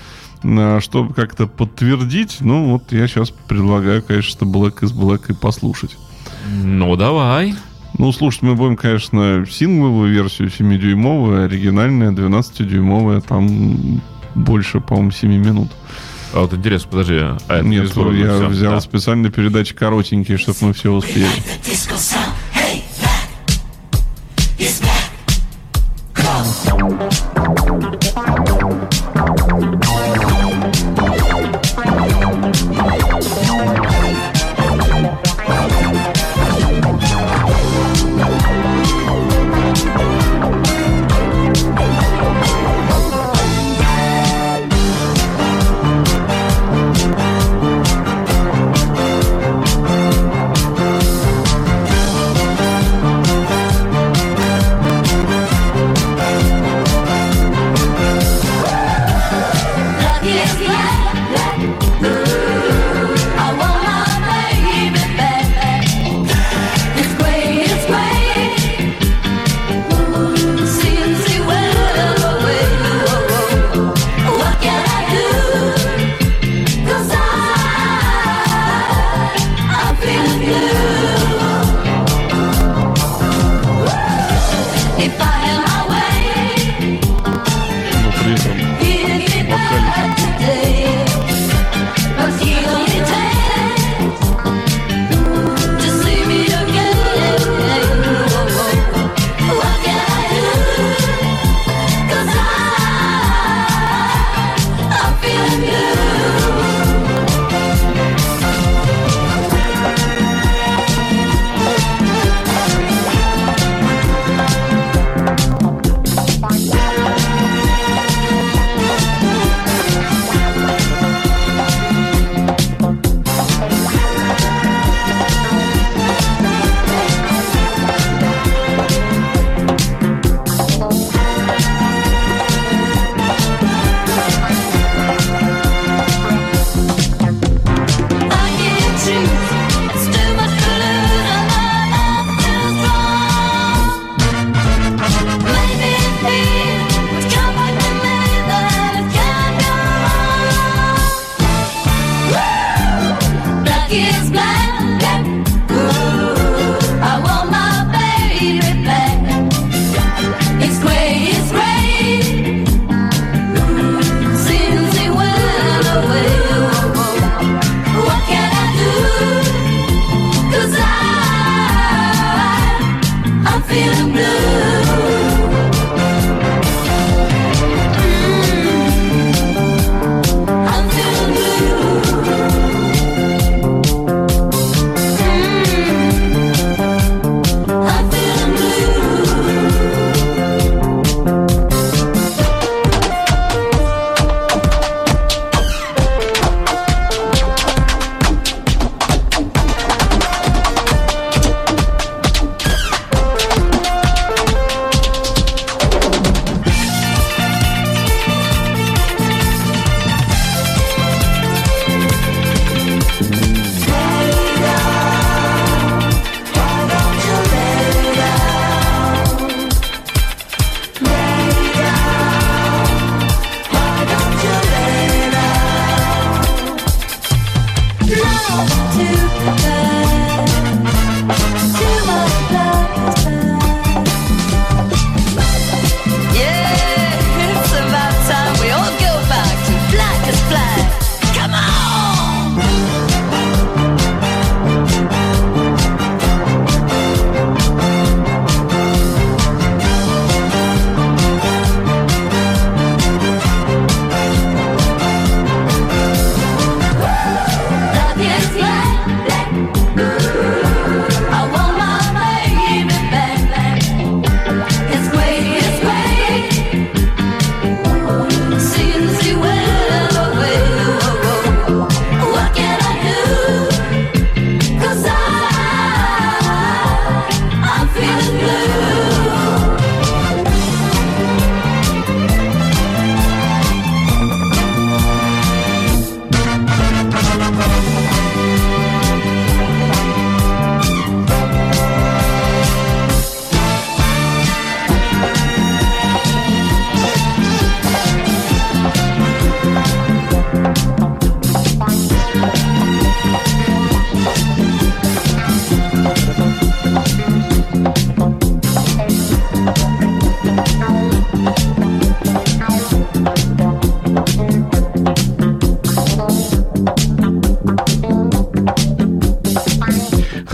Э, 0.44 0.80
чтобы 0.82 1.14
как-то 1.14 1.48
подтвердить, 1.48 2.38
ну 2.42 2.74
вот 2.74 2.92
я 2.92 3.08
сейчас 3.08 3.30
предлагаю, 3.30 4.04
конечно, 4.04 4.46
Black 4.46 4.82
is 4.82 4.94
Black 4.94 5.26
и 5.30 5.34
послушать. 5.34 5.98
Ну, 6.52 6.96
давай. 6.96 7.56
Ну, 7.98 8.12
слушать 8.12 8.42
мы 8.42 8.56
будем, 8.56 8.76
конечно, 8.76 9.46
сингловую 9.50 10.12
версию 10.12 10.50
7-дюймовую, 10.50 11.46
оригинальная 11.46 12.12
12-дюймовая, 12.12 13.22
там 13.22 14.02
больше, 14.36 14.82
по-моему, 14.82 15.12
7 15.12 15.32
минут. 15.32 15.72
А 16.34 16.42
вот 16.42 16.54
интересно, 16.54 16.90
подожди. 16.90 17.20
А 17.20 17.38
это 17.48 17.64
Нет, 17.64 17.84
я 17.84 17.90
все. 17.90 18.48
взял 18.48 18.74
да. 18.74 18.82
специально 18.82 19.30
передачи 19.30 19.76
коротенькие, 19.76 20.40
чтобы 20.40 20.58
мы 20.62 20.74
все 20.74 20.92
успели. 20.92 21.28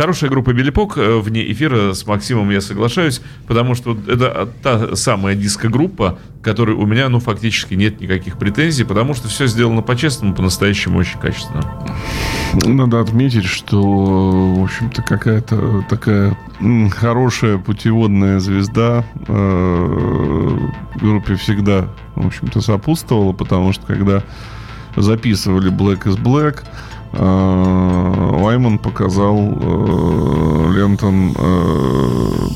Хорошая 0.09 0.31
группа 0.31 0.53
Белипок 0.53 0.97
э, 0.97 1.19
вне 1.19 1.51
эфира 1.51 1.93
с 1.93 2.07
Максимом 2.07 2.49
я 2.49 2.61
соглашаюсь, 2.61 3.21
потому 3.45 3.75
что 3.75 3.95
это 4.07 4.49
та 4.63 4.95
самая 4.95 5.35
диско-группа, 5.35 6.17
которой 6.41 6.75
у 6.75 6.87
меня, 6.87 7.09
ну, 7.09 7.19
фактически 7.19 7.75
нет 7.75 8.01
никаких 8.01 8.39
претензий, 8.39 8.85
потому 8.85 9.13
что 9.13 9.27
все 9.27 9.45
сделано 9.45 9.83
по-честному, 9.83 10.33
по-настоящему 10.33 10.97
очень 10.97 11.19
качественно. 11.19 11.63
Надо 12.65 13.01
отметить, 13.01 13.45
что, 13.45 13.83
в 13.83 14.63
общем-то, 14.63 15.03
какая-то 15.03 15.85
такая 15.87 16.35
хорошая 16.97 17.59
путеводная 17.59 18.39
звезда 18.39 19.05
э, 19.27 20.57
группе 20.95 21.35
всегда, 21.35 21.87
в 22.15 22.25
общем-то, 22.25 22.61
сопутствовала, 22.61 23.33
потому 23.33 23.73
что 23.73 23.85
когда 23.85 24.23
записывали 24.95 25.71
Black 25.71 26.05
is 26.05 26.19
Black, 26.19 26.63
Лайман 27.13 28.77
показал 28.77 29.37
э, 29.37 30.71
Лентон 30.75 31.33
э, 31.35 32.47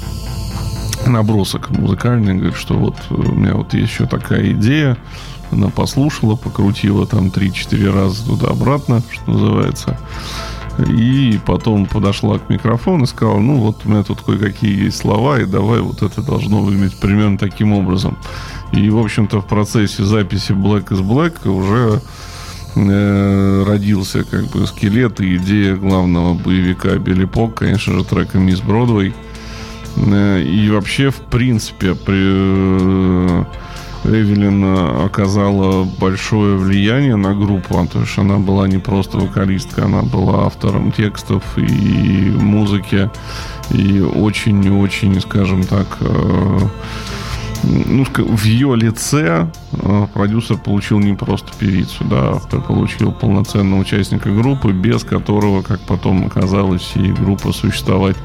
набросок 1.07 1.71
музыкальный, 1.71 2.35
говорит, 2.35 2.55
что 2.55 2.75
вот 2.75 2.95
у 3.09 3.33
меня 3.33 3.55
вот 3.55 3.73
есть 3.73 3.91
еще 3.91 4.05
такая 4.05 4.51
идея, 4.51 4.97
она 5.51 5.69
послушала, 5.69 6.35
покрутила 6.35 7.07
там 7.07 7.27
3-4 7.27 7.93
раза 7.93 8.25
туда-обратно, 8.25 9.01
что 9.11 9.31
называется. 9.31 9.99
И 10.89 11.39
потом 11.45 11.85
подошла 11.85 12.39
к 12.39 12.49
микрофону 12.49 13.03
и 13.03 13.07
сказала, 13.07 13.39
ну 13.39 13.59
вот 13.59 13.81
у 13.85 13.89
меня 13.89 14.03
тут 14.03 14.21
кое-какие 14.21 14.85
есть 14.85 14.97
слова, 14.97 15.39
и 15.39 15.45
давай 15.45 15.81
вот 15.81 16.01
это 16.01 16.23
должно 16.23 16.61
выглядеть 16.61 16.99
примерно 16.99 17.37
таким 17.37 17.73
образом. 17.73 18.17
И, 18.71 18.89
в 18.89 18.97
общем-то, 18.97 19.41
в 19.41 19.45
процессе 19.45 20.03
записи 20.03 20.51
Black 20.51 20.87
is 20.89 21.01
Black 21.01 21.47
уже 21.47 22.01
э, 22.75 23.63
родился 23.67 24.23
как 24.23 24.45
бы 24.47 24.67
скелет 24.67 25.21
и 25.21 25.37
идея 25.37 25.75
главного 25.75 26.33
боевика 26.33 26.95
Билли 26.95 27.25
Пок, 27.25 27.55
конечно 27.55 27.93
же, 27.93 28.03
трека 28.03 28.37
«Мисс 28.37 28.61
Бродвей». 28.61 29.13
Э, 29.95 30.41
и 30.41 30.69
вообще, 30.69 31.09
в 31.09 31.21
принципе, 31.21 31.95
при... 31.95 33.43
Эвелин 34.05 34.65
оказала 35.05 35.85
большое 35.85 36.57
влияние 36.57 37.15
на 37.15 37.33
группу, 37.33 37.87
то 37.91 38.01
есть 38.01 38.17
она 38.17 38.37
была 38.37 38.67
не 38.67 38.77
просто 38.77 39.17
вокалисткой, 39.17 39.85
она 39.85 40.01
была 40.01 40.45
автором 40.45 40.91
текстов 40.91 41.41
и 41.57 42.35
музыки, 42.37 43.09
и 43.69 44.01
очень-очень, 44.01 45.21
скажем 45.21 45.63
так, 45.63 45.87
э, 46.01 46.59
ну, 47.63 48.05
в 48.05 48.43
ее 48.43 48.75
лице 48.75 49.49
э, 49.71 50.07
продюсер 50.13 50.57
получил 50.57 50.99
не 50.99 51.13
просто 51.13 51.51
певицу, 51.57 52.03
да, 52.05 52.31
автор 52.31 52.61
получил 52.61 53.11
полноценного 53.11 53.79
участника 53.79 54.29
группы, 54.29 54.71
без 54.71 55.03
которого, 55.03 55.61
как 55.61 55.79
потом 55.81 56.25
оказалось, 56.25 56.91
и 56.95 57.11
группа 57.11 57.53
существовать 57.53 58.17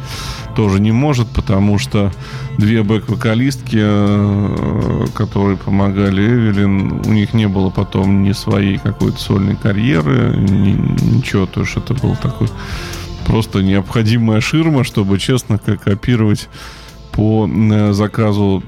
тоже 0.57 0.81
не 0.81 0.90
может, 0.90 1.29
потому 1.29 1.79
что 1.79 2.12
две 2.57 2.83
бэк-вокалистки, 2.83 3.79
э, 3.81 5.07
которые 5.14 5.57
помогали 5.57 6.22
Эвелин, 6.22 7.03
у 7.07 7.12
них 7.12 7.33
не 7.33 7.46
было 7.46 7.70
потом 7.70 8.24
ни 8.24 8.33
своей 8.33 8.79
какой-то 8.79 9.18
сольной 9.20 9.57
карьеры, 9.57 10.35
ни, 10.37 10.72
ничего, 11.16 11.46
то 11.46 11.61
есть 11.61 11.77
это 11.77 11.94
был 11.94 12.16
такой 12.16 12.48
просто 13.24 13.62
необходимая 13.62 14.40
ширма, 14.40 14.85
чтобы 14.85 15.18
честно 15.18 15.59
копировать 15.59 16.48
по 17.18 17.48
э, 17.50 17.92
заказу 17.94 18.62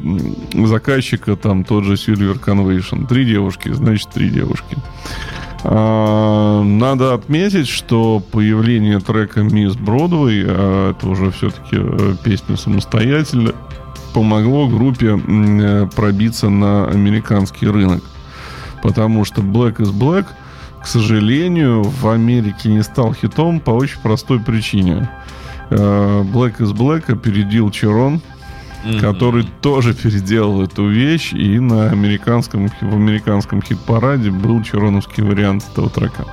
заказчика 0.52 1.36
там 1.36 1.62
тот 1.62 1.84
же 1.84 1.92
Silver 1.92 2.44
Convention. 2.44 3.06
Три 3.06 3.24
девушки, 3.24 3.72
значит, 3.72 4.10
три 4.10 4.28
девушки. 4.28 4.76
А, 5.62 6.60
надо 6.64 7.14
отметить, 7.14 7.68
что 7.68 8.20
появление 8.32 8.98
трека 8.98 9.42
«Мисс 9.44 9.76
Бродвей», 9.76 10.44
а 10.48 10.90
это 10.90 11.08
уже 11.08 11.30
все-таки 11.30 11.76
э, 11.76 12.16
песня 12.24 12.56
самостоятельная, 12.56 13.54
помогло 14.14 14.66
группе 14.66 15.16
э, 15.16 15.88
пробиться 15.94 16.48
на 16.48 16.88
американский 16.88 17.68
рынок. 17.68 18.02
Потому 18.82 19.24
что 19.24 19.42
Black 19.42 19.76
is 19.76 19.92
Black, 19.92 20.26
к 20.82 20.88
сожалению, 20.88 21.84
в 21.84 22.08
Америке 22.08 22.68
не 22.68 22.82
стал 22.82 23.14
хитом 23.14 23.60
по 23.60 23.70
очень 23.70 24.00
простой 24.00 24.40
причине. 24.40 25.08
Black 25.70 26.56
is 26.58 26.74
Black 26.74 27.12
опередил 27.12 27.70
Черон, 27.70 28.20
mm-hmm. 28.84 29.00
который 29.00 29.46
тоже 29.60 29.94
переделал 29.94 30.62
эту 30.62 30.88
вещь, 30.88 31.32
и 31.32 31.58
на 31.58 31.90
американском, 31.90 32.68
в 32.68 32.94
американском 32.94 33.62
хит-параде 33.62 34.30
был 34.30 34.62
чероновский 34.62 35.22
вариант 35.22 35.64
этого 35.70 35.90
трека. 35.90 36.26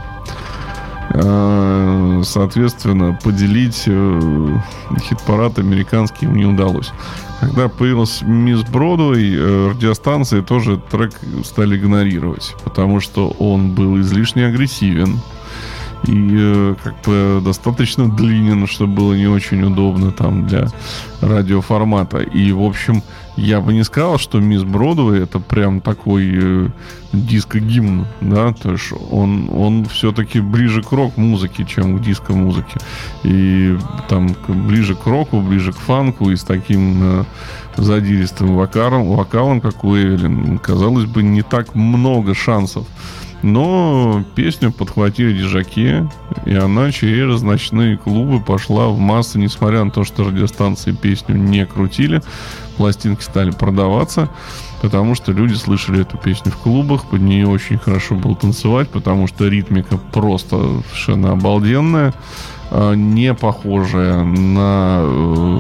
Э, 1.10 2.22
соответственно, 2.26 3.18
поделить 3.24 3.84
э, 3.88 4.60
хит-парад 5.00 5.58
американский 5.60 6.26
им 6.26 6.36
не 6.36 6.46
удалось. 6.46 6.92
Когда 7.40 7.70
появилась 7.70 8.22
Мисс 8.24 8.64
Бродвей, 8.64 9.36
э, 9.36 9.70
радиостанции 9.72 10.42
тоже 10.42 10.82
трек 10.92 11.14
стали 11.46 11.78
игнорировать, 11.78 12.56
потому 12.64 13.00
что 13.00 13.30
он 13.40 13.72
был 13.74 14.00
излишне 14.02 14.48
агрессивен, 14.48 15.20
и 16.08 16.30
э, 16.32 16.76
как 16.84 16.96
бы 17.06 17.42
достаточно 17.44 18.10
длинен, 18.10 18.68
чтобы 18.68 18.94
было 18.94 19.14
не 19.14 19.28
очень 19.28 19.64
удобно 19.64 20.12
там 20.12 20.48
для 20.48 20.68
радиоформата. 21.22 22.20
И, 22.20 22.52
в 22.52 22.64
общем, 22.64 23.04
я 23.36 23.62
бы 23.62 23.74
не 23.74 23.84
сказал, 23.84 24.18
что 24.18 24.40
Мисс 24.40 24.64
Бродвей 24.64 25.24
это 25.24 25.40
прям 25.40 25.82
такой 25.82 26.32
э, 26.34 26.70
диско-гимн, 27.14 28.06
да, 28.22 28.54
то 28.54 28.72
есть 28.72 28.92
он, 29.12 29.50
он 29.54 29.86
все-таки 29.86 30.40
ближе 30.40 30.82
к 30.82 30.92
рок-музыке, 30.92 31.66
чем 31.66 31.98
к 31.98 32.02
диско-музыке. 32.02 32.80
И 33.24 33.78
там 34.10 34.36
ближе 34.48 34.96
к 34.96 35.06
року, 35.06 35.42
ближе 35.42 35.72
к 35.72 35.78
фанку 35.78 36.32
и 36.32 36.36
с 36.36 36.44
таким 36.44 37.22
э, 37.22 37.24
задиристым 37.76 38.56
вокалом, 38.56 39.10
вокалом, 39.16 39.62
как 39.62 39.84
у 39.84 39.96
Эвелин, 39.96 40.58
казалось 40.58 41.06
бы, 41.06 41.24
не 41.24 41.44
так 41.44 41.76
много 41.76 42.34
шансов 42.34 42.88
но 43.44 44.24
песню 44.36 44.72
подхватили 44.72 45.38
дежаки, 45.38 46.08
и 46.46 46.54
она 46.56 46.92
через 46.92 47.42
ночные 47.42 47.98
клубы 47.98 48.42
пошла 48.42 48.88
в 48.88 48.98
массы, 48.98 49.38
несмотря 49.38 49.84
на 49.84 49.92
то, 49.92 50.04
что 50.04 50.24
радиостанции 50.24 50.92
песню 50.92 51.36
не 51.36 51.66
крутили. 51.66 52.22
Пластинки 52.78 53.24
стали 53.24 53.52
продаваться, 53.52 54.30
потому 54.82 55.16
что 55.16 55.32
люди 55.32 55.56
слышали 55.56 56.02
эту 56.02 56.18
песню 56.18 56.52
в 56.52 56.58
клубах, 56.58 57.06
под 57.06 57.22
нее 57.22 57.48
очень 57.48 57.78
хорошо 57.78 58.16
было 58.16 58.36
танцевать, 58.36 58.90
потому 58.90 59.28
что 59.28 59.48
ритмика 59.48 59.98
просто 59.98 60.82
совершенно 60.90 61.32
обалденная 61.32 62.14
а, 62.70 62.94
не 62.94 63.34
похожая 63.34 64.24
на 64.24 65.00
э, 65.02 65.60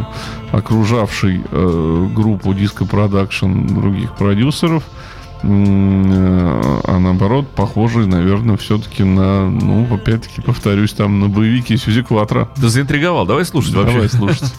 окружавший 0.51 1.41
э, 1.49 2.07
группу 2.13 2.53
диско 2.53 2.85
продакшн 2.85 3.65
других 3.67 4.15
продюсеров– 4.15 4.83
а 5.43 6.99
наоборот, 6.99 7.47
похожий, 7.55 8.07
наверное, 8.07 8.57
все-таки 8.57 9.03
на, 9.03 9.49
ну, 9.49 9.87
опять-таки, 9.93 10.41
повторюсь, 10.41 10.93
там 10.93 11.19
на 11.19 11.27
боевики 11.27 11.77
Сюзи 11.77 12.03
Кватра. 12.03 12.49
Да 12.57 12.69
заинтриговал, 12.69 13.25
давай 13.25 13.45
слушать 13.45 13.73
давай 13.73 13.93
вообще. 13.93 14.17
Давай 14.17 14.35
слушать. 14.35 14.53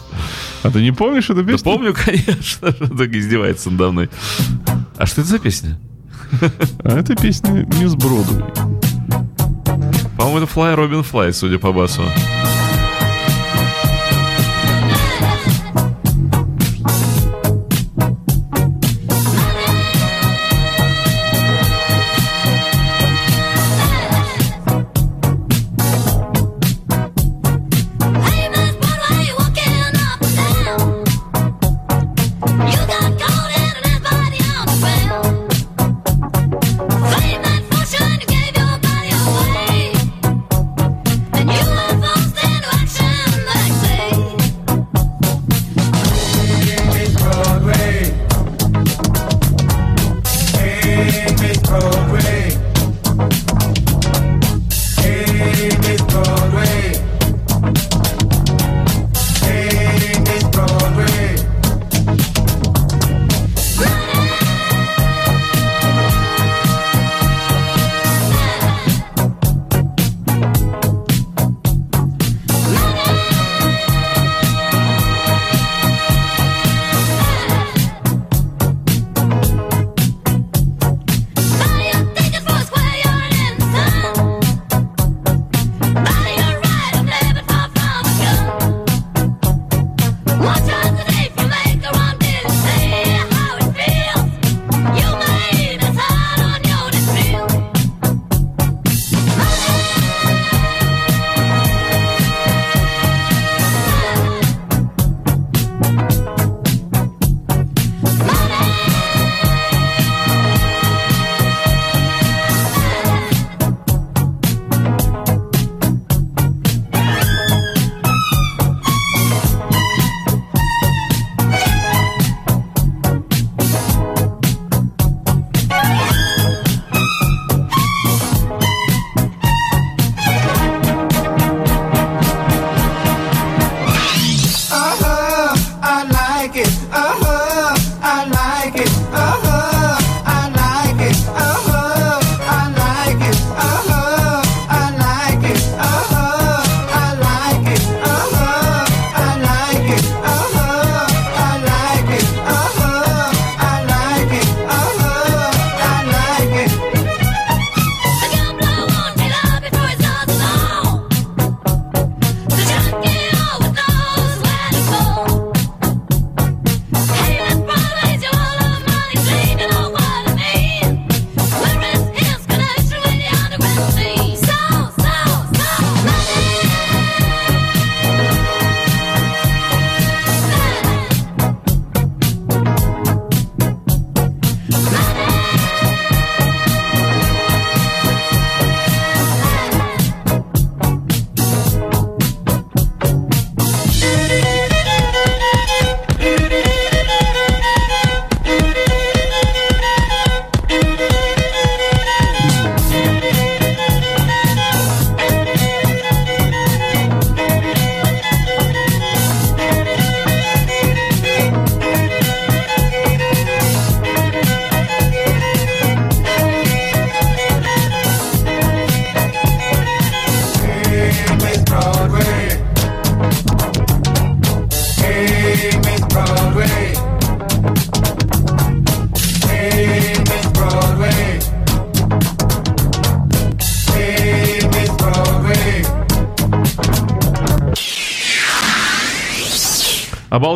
А 0.63 0.71
ты 0.71 0.83
не 0.83 0.93
помнишь 0.93 1.31
эту 1.31 1.45
песню? 1.45 1.59
Да 1.59 1.65
помню, 1.65 1.95
конечно, 2.05 2.73
так 2.73 3.15
издевается 3.15 3.71
надо 3.71 3.91
мной. 3.91 4.11
А 4.97 5.07
что 5.07 5.21
это 5.21 5.31
за 5.31 5.39
песня? 5.39 5.79
А 6.85 6.99
это 6.99 7.15
песня 7.17 7.67
Мисс 7.81 7.95
Бродвей. 7.95 8.45
По-моему, 10.17 10.39
это 10.39 10.47
Флай 10.47 10.75
Робин 10.75 11.03
Флай, 11.03 11.33
судя 11.33 11.59
по 11.59 11.73
басу. 11.73 12.03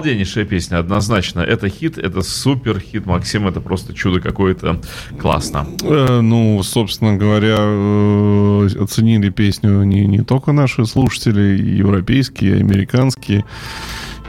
Обалденнейшая 0.02 0.44
песня, 0.44 0.78
однозначно. 0.78 1.40
Это 1.40 1.68
хит, 1.68 1.96
это 1.96 2.22
супер 2.22 2.80
хит, 2.80 3.06
Максим, 3.06 3.46
это 3.46 3.60
просто 3.60 3.94
чудо 3.94 4.20
какое-то. 4.20 4.80
Классно. 5.20 5.64
Э, 5.84 6.20
ну, 6.20 6.60
собственно 6.64 7.16
говоря, 7.16 7.54
э, 7.60 8.68
оценили 8.80 9.30
песню 9.30 9.84
не, 9.84 10.04
не 10.06 10.22
только 10.22 10.50
наши 10.50 10.86
слушатели, 10.86 11.56
европейские, 11.62 12.56
американские. 12.56 13.44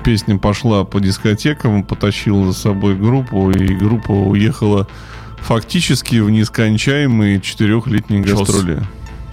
Песня 0.05 0.37
пошла 0.37 0.83
по 0.83 0.99
дискотекам, 0.99 1.83
потащила 1.83 2.45
за 2.45 2.53
собой 2.53 2.95
группу, 2.95 3.49
и 3.49 3.73
группа 3.73 4.11
уехала 4.11 4.87
фактически 5.37 6.17
в 6.17 6.29
нескончаемые 6.29 7.41
четырехлетние 7.41 8.21
гастроли. 8.21 8.83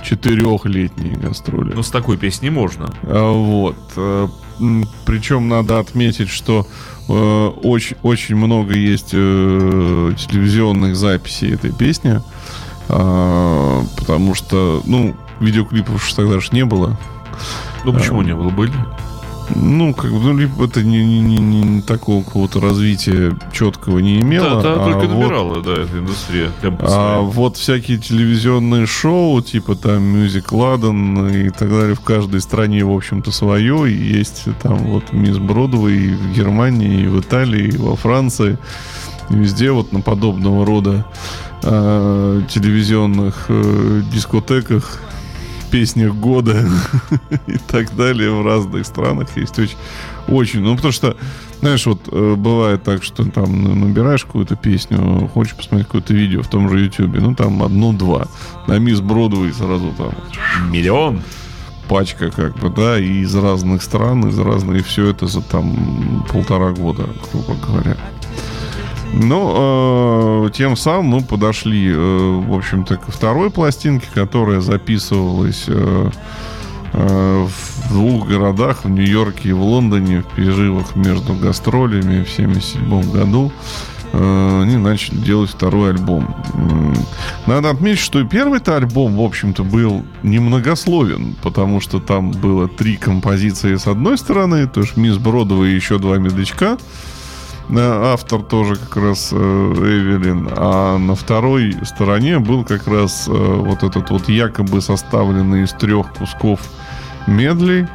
Четырехлетние 0.03 1.19
гастроли. 1.19 1.75
Ну, 1.75 1.83
с 1.83 1.91
такой 1.91 2.17
песней 2.17 2.49
можно. 2.49 2.91
А, 3.03 3.31
вот. 3.31 3.77
Э, 4.61 4.83
Причем 5.05 5.49
надо 5.49 5.79
отметить, 5.79 6.29
что 6.29 6.67
э, 7.09 7.47
очень, 7.63 7.97
очень 8.03 8.37
много 8.37 8.75
есть 8.75 9.11
э, 9.13 10.13
телевизионных 10.17 10.97
записей 10.97 11.55
этой 11.55 11.73
песни. 11.73 12.21
А, 12.93 13.85
потому 13.97 14.35
что, 14.35 14.83
ну, 14.85 15.15
видеоклипов 15.39 16.13
тогда 16.15 16.41
же 16.41 16.49
не 16.51 16.65
было. 16.65 16.99
Ну, 17.85 17.93
почему 17.93 18.21
а, 18.21 18.25
не 18.25 18.35
было? 18.35 18.51
Были? 18.51 18.73
Ну, 19.55 19.95
как 19.95 20.13
бы, 20.13 20.21
ну, 20.21 20.37
либо 20.37 20.65
это 20.65 20.83
не, 20.83 21.05
не, 21.05 21.21
не, 21.21 21.39
не 21.39 21.83
такого 21.83 22.23
какого-то 22.23 22.61
развития 22.61 23.37
четкого 23.53 23.99
не 23.99 24.21
имело. 24.21 24.63
Да, 24.63 24.75
да, 24.75 24.83
а 24.83 24.85
только 24.85 25.07
вот, 25.07 25.23
набирала, 25.23 25.63
да, 25.63 25.73
эта 25.73 25.99
индустрия. 25.99 26.51
А 26.81 27.21
вот 27.21 27.57
всякие 27.57 27.99
телевизионные 27.99 28.87
шоу, 28.87 29.41
типа 29.43 29.75
там 29.75 30.15
Music 30.15 30.47
Ладен 30.51 31.29
и 31.29 31.51
так 31.51 31.69
далее, 31.71 31.95
в 31.95 32.01
каждой 32.01 32.41
стране, 32.41 32.85
в 32.85 32.95
общем-то, 32.95 33.31
свое. 33.33 33.91
И 33.91 33.95
есть 33.95 34.45
там 34.63 34.79
вот 34.79 35.13
Мисс 35.13 35.39
Бродвей 35.39 36.15
в 36.15 36.33
Германии, 36.33 37.03
и 37.03 37.07
в 37.07 37.21
Италии, 37.21 37.69
и 37.69 37.77
во 37.77 37.97
Франции. 37.97 38.59
И 39.31 39.35
везде 39.35 39.71
вот 39.71 39.93
на 39.93 40.01
подобного 40.01 40.67
рода 40.67 41.07
э, 41.63 42.43
телевизионных 42.49 43.47
э, 43.49 44.03
дискотеках 44.13 45.01
песнях 45.71 46.15
года 46.15 46.65
и 47.47 47.59
так 47.59 47.95
далее. 47.97 48.31
В 48.31 48.45
разных 48.45 48.87
странах 48.87 49.37
есть 49.37 49.59
очень, 49.59 49.77
очень, 50.29 50.61
ну 50.61 50.77
потому 50.77 50.93
что, 50.93 51.17
знаешь, 51.61 51.87
вот 51.87 52.01
э, 52.11 52.35
бывает 52.37 52.83
так, 52.83 53.03
что 53.03 53.25
там 53.25 53.81
набираешь 53.81 54.25
какую-то 54.25 54.57
песню, 54.57 55.31
хочешь 55.33 55.55
посмотреть 55.55 55.87
какое-то 55.87 56.15
видео 56.15 56.43
в 56.43 56.49
том 56.49 56.69
же 56.69 56.81
YouTube, 56.81 57.17
ну 57.21 57.35
там 57.35 57.63
одно-два, 57.63 58.27
на 58.67 58.79
Мисс 58.79 59.01
Бродвей 59.01 59.53
сразу 59.53 59.93
там 59.97 60.13
миллион? 60.71 61.23
пачка, 61.89 62.31
как 62.31 62.57
бы, 62.57 62.71
да, 62.71 63.01
и 63.01 63.23
из 63.23 63.35
разных 63.35 63.83
стран, 63.83 64.29
из 64.29 64.39
разных, 64.39 64.79
и 64.79 64.83
все 64.85 65.09
это 65.09 65.27
за 65.27 65.41
там 65.41 66.25
полтора 66.31 66.71
года, 66.71 67.09
грубо 67.33 67.57
говоря. 67.67 67.97
Ну, 69.13 70.47
э, 70.47 70.51
тем 70.51 70.77
самым 70.77 71.07
мы 71.07 71.21
подошли, 71.23 71.91
э, 71.91 72.43
в 72.47 72.55
общем-то, 72.55 72.97
ко 72.97 73.11
второй 73.11 73.51
пластинке, 73.51 74.07
которая 74.15 74.61
записывалась 74.61 75.65
э, 75.67 76.11
э, 76.93 77.47
в 77.47 77.93
двух 77.93 78.29
городах, 78.29 78.85
в 78.85 78.91
Нью-Йорке 78.91 79.49
и 79.49 79.53
в 79.53 79.63
Лондоне, 79.63 80.23
в 80.23 80.27
перерывах 80.37 80.95
между 80.95 81.35
гастролями 81.35 82.23
в 82.23 82.33
1977 82.33 83.11
году. 83.11 83.53
Э, 84.13 84.63
они 84.63 84.77
начали 84.77 85.17
делать 85.17 85.51
второй 85.51 85.91
альбом. 85.91 86.33
Надо 87.47 87.71
отметить, 87.71 88.01
что 88.01 88.21
и 88.21 88.25
первый-то 88.25 88.77
альбом, 88.77 89.17
в 89.17 89.23
общем-то, 89.23 89.65
был 89.65 90.05
немногословен, 90.23 91.35
потому 91.43 91.81
что 91.81 91.99
там 91.99 92.31
было 92.31 92.69
три 92.69 92.97
композиции 92.97 93.75
с 93.75 93.89
одной 93.89 94.17
стороны, 94.19 94.69
то 94.69 94.83
есть 94.83 94.97
Мисс 94.97 95.17
Бродова 95.17 95.65
и 95.65 95.75
еще 95.75 95.99
два 95.99 96.19
медлячка– 96.19 96.79
автор 97.79 98.43
тоже 98.43 98.77
как 98.77 98.97
раз 98.97 99.31
э, 99.33 99.37
Эвелин, 99.37 100.49
а 100.57 100.99
на 100.99 101.15
второй 101.15 101.77
стороне 101.85 102.39
был 102.39 102.65
как 102.65 102.87
раз 102.89 103.29
э, 103.29 103.33
вот 103.33 103.83
этот 103.83 104.11
вот 104.11 104.29
якобы 104.29 104.81
составленный 104.81 105.65
из 105.65 105.73
трех 105.73 106.13
кусков 106.15 106.61
медлей, 107.27 107.87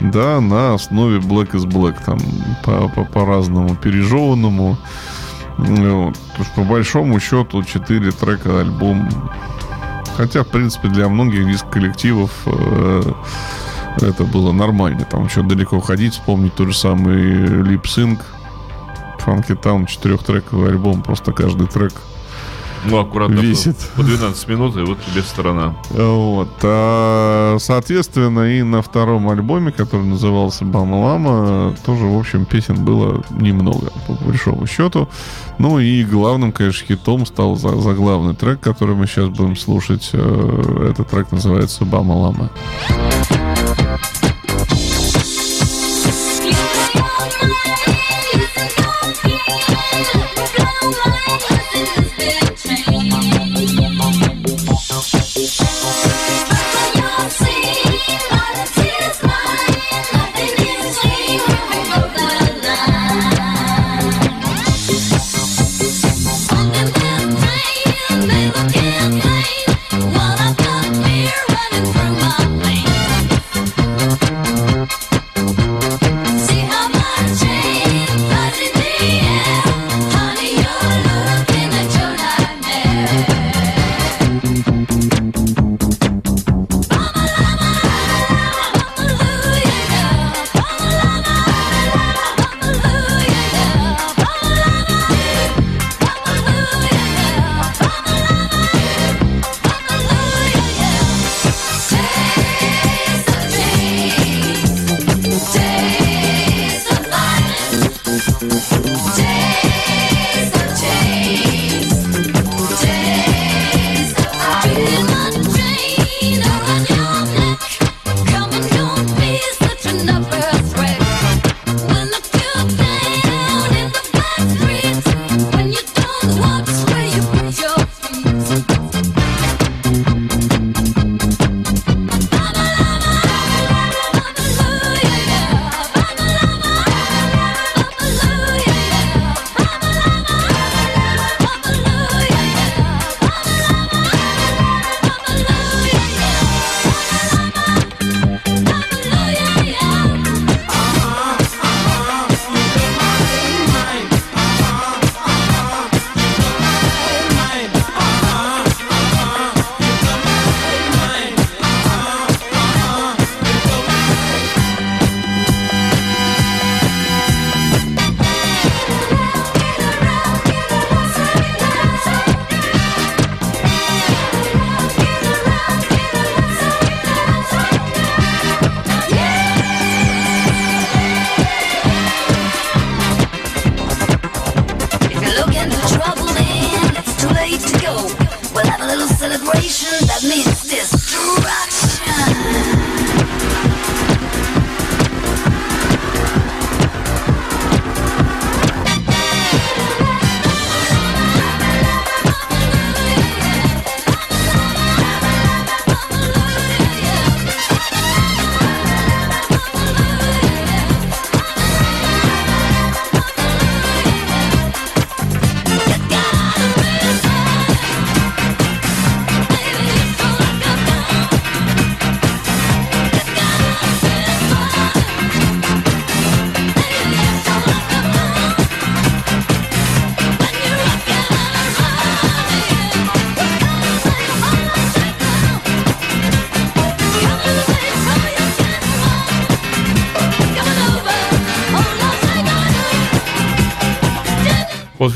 да, 0.00 0.40
на 0.40 0.74
основе 0.74 1.18
Black 1.18 1.52
is 1.52 1.64
Black, 1.64 2.04
там 2.04 2.18
по, 2.64 2.88
по, 2.88 3.04
по-разному 3.04 3.74
пережеванному. 3.76 4.76
Вот. 5.56 6.16
Потому 6.18 6.44
что 6.44 6.54
по 6.56 6.64
большому 6.64 7.20
счету 7.20 7.62
4 7.62 8.10
трека 8.12 8.60
альбом. 8.60 9.08
Хотя, 10.16 10.44
в 10.44 10.48
принципе, 10.48 10.88
для 10.88 11.08
многих 11.08 11.46
диск-коллективов 11.46 12.30
э, 12.46 13.12
это 14.00 14.24
было 14.24 14.52
нормально. 14.52 15.06
Там 15.10 15.24
еще 15.24 15.42
далеко 15.42 15.80
ходить, 15.80 16.14
вспомнить 16.14 16.54
тот 16.54 16.68
же 16.68 16.74
самый 16.74 17.16
Lip 17.16 17.84
Sync, 17.84 18.18
Funky 19.24 19.60
Town 19.60 19.86
четырехтрековый 19.86 20.70
альбом, 20.70 21.02
просто 21.02 21.32
каждый 21.32 21.66
трек 21.66 21.92
ну, 22.84 22.98
аккуратно 22.98 23.34
весит. 23.34 23.76
По, 23.96 24.02
по 24.02 24.08
12 24.08 24.48
минут, 24.48 24.76
и 24.76 24.80
вот 24.80 24.98
тебе 25.04 25.22
сторона. 25.22 25.74
Вот. 25.90 26.48
А, 26.62 27.56
соответственно, 27.58 28.40
и 28.40 28.62
на 28.62 28.82
втором 28.82 29.28
альбоме, 29.28 29.72
который 29.72 30.04
назывался 30.04 30.64
Бама 30.64 30.96
Лама, 30.96 31.76
тоже, 31.84 32.04
в 32.04 32.18
общем, 32.18 32.44
песен 32.44 32.84
было 32.84 33.22
немного, 33.30 33.92
по 34.06 34.14
большому 34.24 34.66
счету. 34.66 35.08
Ну 35.58 35.78
и 35.78 36.04
главным, 36.04 36.52
конечно, 36.52 36.86
хитом 36.86 37.24
стал 37.26 37.56
за, 37.56 37.76
за 37.80 37.94
главный 37.94 38.34
трек, 38.34 38.60
который 38.60 38.96
мы 38.96 39.06
сейчас 39.06 39.28
будем 39.28 39.56
слушать. 39.56 40.10
Э, 40.12 40.88
этот 40.90 41.08
трек 41.08 41.30
называется 41.30 41.84
Бама 41.84 42.12
Лама. 42.12 42.50
Вот 42.88 43.11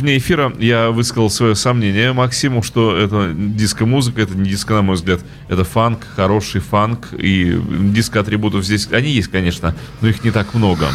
вне 0.07 0.19
эфира 0.19 0.53
я 0.61 0.91
высказал 0.93 1.31
свое 1.31 1.57
сомнение 1.57 2.13
Максиму, 2.13 2.63
что 2.63 2.97
это 2.97 3.33
диско-музыка, 3.35 4.23
это 4.23 4.37
не 4.37 4.49
диско, 4.49 4.75
на 4.75 4.83
мой 4.83 4.95
взгляд, 4.95 5.21
это 5.49 5.65
фанк, 5.65 6.07
хороший 6.15 6.61
фанк, 6.61 7.09
и 7.13 7.61
диско-атрибутов 7.93 8.65
здесь, 8.65 8.89
они 8.93 9.11
есть, 9.11 9.29
конечно, 9.29 9.75
но 10.01 10.09
их 10.09 10.23
не 10.23 10.31
так 10.31 10.55
много. 10.55 10.87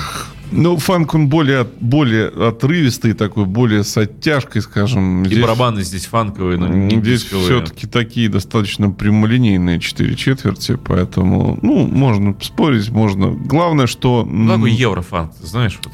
Ну, 0.53 0.77
фанк, 0.77 1.13
он 1.13 1.27
более, 1.27 1.67
более 1.81 2.27
отрывистый 2.27 3.13
такой, 3.13 3.45
более 3.45 3.83
с 3.83 3.97
оттяжкой, 3.97 4.61
скажем. 4.61 5.23
И 5.23 5.27
здесь, 5.27 5.41
барабаны 5.41 5.81
здесь 5.81 6.05
фанковые, 6.05 6.57
но 6.57 6.67
не 6.67 7.01
Здесь 7.01 7.23
все-таки 7.23 7.87
такие 7.87 8.27
достаточно 8.29 8.89
прямолинейные 8.89 9.79
четыре 9.79 10.15
четверти, 10.15 10.77
поэтому, 10.83 11.57
ну, 11.61 11.87
можно 11.87 12.35
спорить, 12.41 12.89
можно. 12.89 13.31
Главное, 13.31 13.87
что... 13.87 14.25
Ну, 14.29 14.53
такой 14.53 14.71
еврофанк, 14.71 15.33
знаешь, 15.41 15.79
вот. 15.83 15.93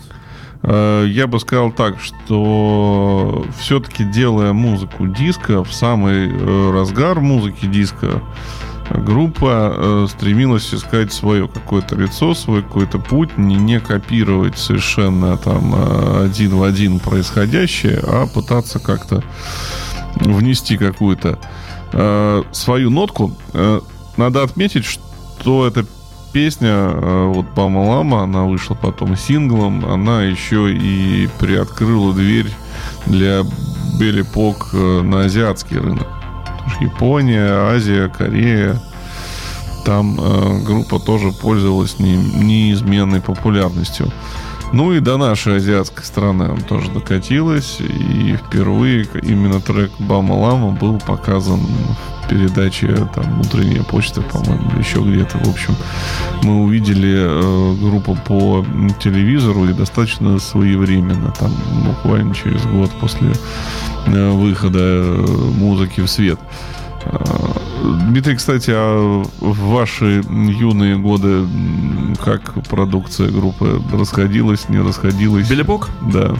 Э, 0.69 1.05
я 1.07 1.27
бы 1.27 1.39
сказал 1.39 1.71
так, 1.71 1.99
что 1.99 3.45
все-таки 3.57 4.03
делая 4.03 4.51
музыку 4.51 5.07
диска, 5.07 5.63
в 5.63 5.71
самый 5.73 6.29
э, 6.29 6.71
разгар 6.71 7.21
музыки 7.21 7.65
диска, 7.65 8.21
группа 8.89 9.73
э, 9.75 10.07
стремилась 10.09 10.73
искать 10.73 11.13
свое 11.13 11.47
какое-то 11.47 11.95
лицо, 11.95 12.33
свой 12.33 12.63
какой-то 12.63 12.99
путь, 12.99 13.37
не, 13.37 13.55
не 13.55 13.79
копировать 13.79 14.57
совершенно 14.57 15.37
там 15.37 15.73
один 16.21 16.55
в 16.55 16.63
один 16.63 16.99
происходящее, 16.99 18.01
а 18.03 18.27
пытаться 18.27 18.79
как-то 18.79 19.23
внести 20.15 20.77
какую-то 20.77 21.39
свою 22.51 22.89
нотку. 22.89 23.33
Надо 24.17 24.43
отметить, 24.43 24.83
что 24.83 25.65
это 25.65 25.85
песня, 26.37 26.69
э, 26.69 27.31
вот 27.33 27.47
«Пама 27.55 27.79
Лама», 27.79 28.21
она 28.21 28.43
вышла 28.43 28.75
потом 28.75 29.17
синглом, 29.17 29.83
она 29.83 30.21
еще 30.21 30.71
и 30.71 31.27
приоткрыла 31.39 32.13
дверь 32.13 32.51
для 33.07 33.41
Белли 33.99 34.21
Пок 34.21 34.69
э, 34.71 35.01
на 35.01 35.21
азиатский 35.21 35.77
рынок. 35.79 36.05
Япония, 36.79 37.71
Азия, 37.73 38.07
Корея, 38.07 38.79
там 39.83 40.19
э, 40.19 40.63
группа 40.63 40.99
тоже 40.99 41.31
пользовалась 41.31 41.97
не, 41.97 42.15
неизменной 42.17 43.19
популярностью. 43.19 44.13
Ну 44.73 44.93
и 44.93 44.99
до 44.99 45.17
нашей 45.17 45.55
азиатской 45.55 46.05
страны 46.05 46.51
он 46.51 46.61
тоже 46.61 46.91
докатилась. 46.91 47.79
И 47.79 48.37
впервые 48.45 49.07
именно 49.23 49.59
трек 49.59 49.89
Бама 49.97 50.33
Лама 50.33 50.69
был 50.69 50.99
показан 50.99 51.61
в 51.61 52.16
передаче 52.29 53.07
там 53.13 53.41
утренняя 53.41 53.83
почта, 53.83 54.21
по-моему, 54.21 54.79
еще 54.79 54.99
где-то. 54.99 55.37
В 55.39 55.49
общем, 55.49 55.75
мы 56.43 56.63
увидели 56.63 57.15
э, 57.17 57.75
группу 57.81 58.17
по 58.25 58.65
телевизору 58.99 59.65
и 59.65 59.73
достаточно 59.73 60.39
своевременно, 60.39 61.33
там 61.39 61.51
буквально 61.85 62.33
через 62.35 62.63
год 62.65 62.91
после 62.99 63.31
э, 64.07 64.29
выхода 64.31 64.79
э, 64.79 65.25
музыки 65.57 66.01
в 66.01 66.07
свет. 66.07 66.39
Дмитрий, 68.09 68.35
кстати, 68.35 68.71
а 68.73 69.23
в 69.39 69.59
ваши 69.69 70.23
юные 70.29 70.97
годы 70.97 71.45
как 72.23 72.53
продукция 72.67 73.29
группы 73.29 73.81
расходилась, 73.93 74.67
не 74.67 74.79
расходилась? 74.79 75.47
Белебок? 75.49 75.89
Да. 76.11 76.35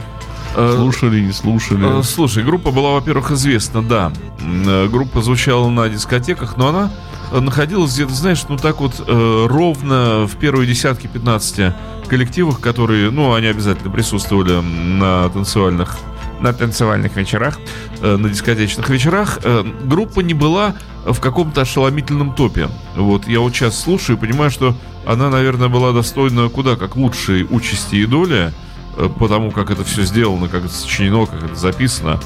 Э, 0.56 0.74
слушали, 0.76 1.20
не 1.20 1.32
слушали? 1.32 2.00
Э, 2.00 2.02
слушай, 2.02 2.42
группа 2.42 2.70
была, 2.70 2.92
во-первых, 2.92 3.30
известна, 3.32 3.82
да. 3.82 4.12
Э, 4.40 4.88
группа 4.88 5.22
звучала 5.22 5.68
на 5.68 5.88
дискотеках, 5.88 6.56
но 6.56 6.68
она 6.68 6.90
находилась 7.32 7.92
где-то, 7.94 8.14
знаешь, 8.14 8.42
ну 8.48 8.56
так 8.56 8.80
вот 8.80 9.04
ровно 9.06 10.26
в 10.26 10.36
первой 10.36 10.66
десятке 10.66 11.08
15 11.08 11.74
коллективах, 12.08 12.58
которые, 12.60 13.10
ну, 13.10 13.34
они 13.34 13.48
обязательно 13.48 13.90
присутствовали 13.90 14.60
на 14.62 15.28
танцевальных 15.28 15.98
на 16.40 16.52
танцевальных 16.52 17.16
вечерах, 17.16 17.58
э, 18.00 18.16
на 18.16 18.28
дискотечных 18.28 18.88
вечерах, 18.90 19.40
э, 19.42 19.64
группа 19.84 20.20
не 20.20 20.34
была 20.34 20.76
в 21.04 21.20
каком-то 21.20 21.62
ошеломительном 21.62 22.34
топе. 22.34 22.68
Вот 22.94 23.26
я 23.26 23.40
вот 23.40 23.54
сейчас 23.54 23.78
слушаю 23.80 24.16
и 24.16 24.20
понимаю, 24.20 24.50
что 24.50 24.76
она, 25.06 25.30
наверное, 25.30 25.68
была 25.68 25.92
достойна 25.92 26.48
куда 26.48 26.76
как 26.76 26.96
лучшей 26.96 27.46
участи 27.48 27.96
и 27.96 28.06
доли, 28.06 28.52
э, 28.98 29.08
потому 29.18 29.50
как 29.50 29.70
это 29.70 29.84
все 29.84 30.02
сделано, 30.02 30.48
как 30.48 30.64
это 30.64 30.74
сочинено, 30.74 31.26
как 31.26 31.42
это 31.44 31.54
записано. 31.54 32.20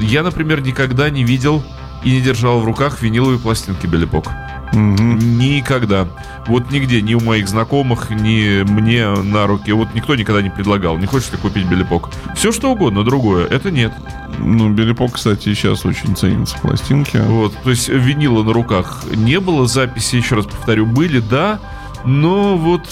Я, 0.00 0.22
например, 0.22 0.62
никогда 0.62 1.10
не 1.10 1.24
видел 1.24 1.62
и 2.02 2.10
не 2.10 2.20
держал 2.20 2.60
в 2.60 2.64
руках 2.64 3.02
виниловые 3.02 3.38
пластинки 3.38 3.86
Белипок. 3.86 4.28
Угу. 4.72 4.78
Никогда. 4.78 6.08
Вот 6.46 6.70
нигде, 6.70 7.02
ни 7.02 7.14
у 7.14 7.20
моих 7.20 7.48
знакомых, 7.48 8.10
ни 8.10 8.62
мне 8.70 9.08
на 9.08 9.46
руки. 9.46 9.72
Вот 9.72 9.94
никто 9.94 10.14
никогда 10.14 10.42
не 10.42 10.50
предлагал. 10.50 10.98
Не 10.98 11.06
хочешь 11.06 11.32
ли 11.32 11.38
купить 11.38 11.66
Белипок? 11.66 12.10
Все 12.34 12.52
что 12.52 12.70
угодно, 12.70 13.04
другое. 13.04 13.46
Это 13.46 13.70
нет. 13.70 13.92
Ну, 14.38 14.70
Белипок, 14.70 15.14
кстати, 15.14 15.54
сейчас 15.54 15.84
очень 15.84 16.14
ценится 16.16 16.56
пластинки. 16.58 17.16
Вот, 17.16 17.54
то 17.62 17.70
есть 17.70 17.88
винила 17.88 18.42
на 18.42 18.52
руках 18.52 19.02
не 19.14 19.40
было, 19.40 19.66
записи, 19.66 20.16
еще 20.16 20.36
раз 20.36 20.46
повторю, 20.46 20.86
были, 20.86 21.18
да, 21.18 21.58
но 22.04 22.56
вот 22.56 22.88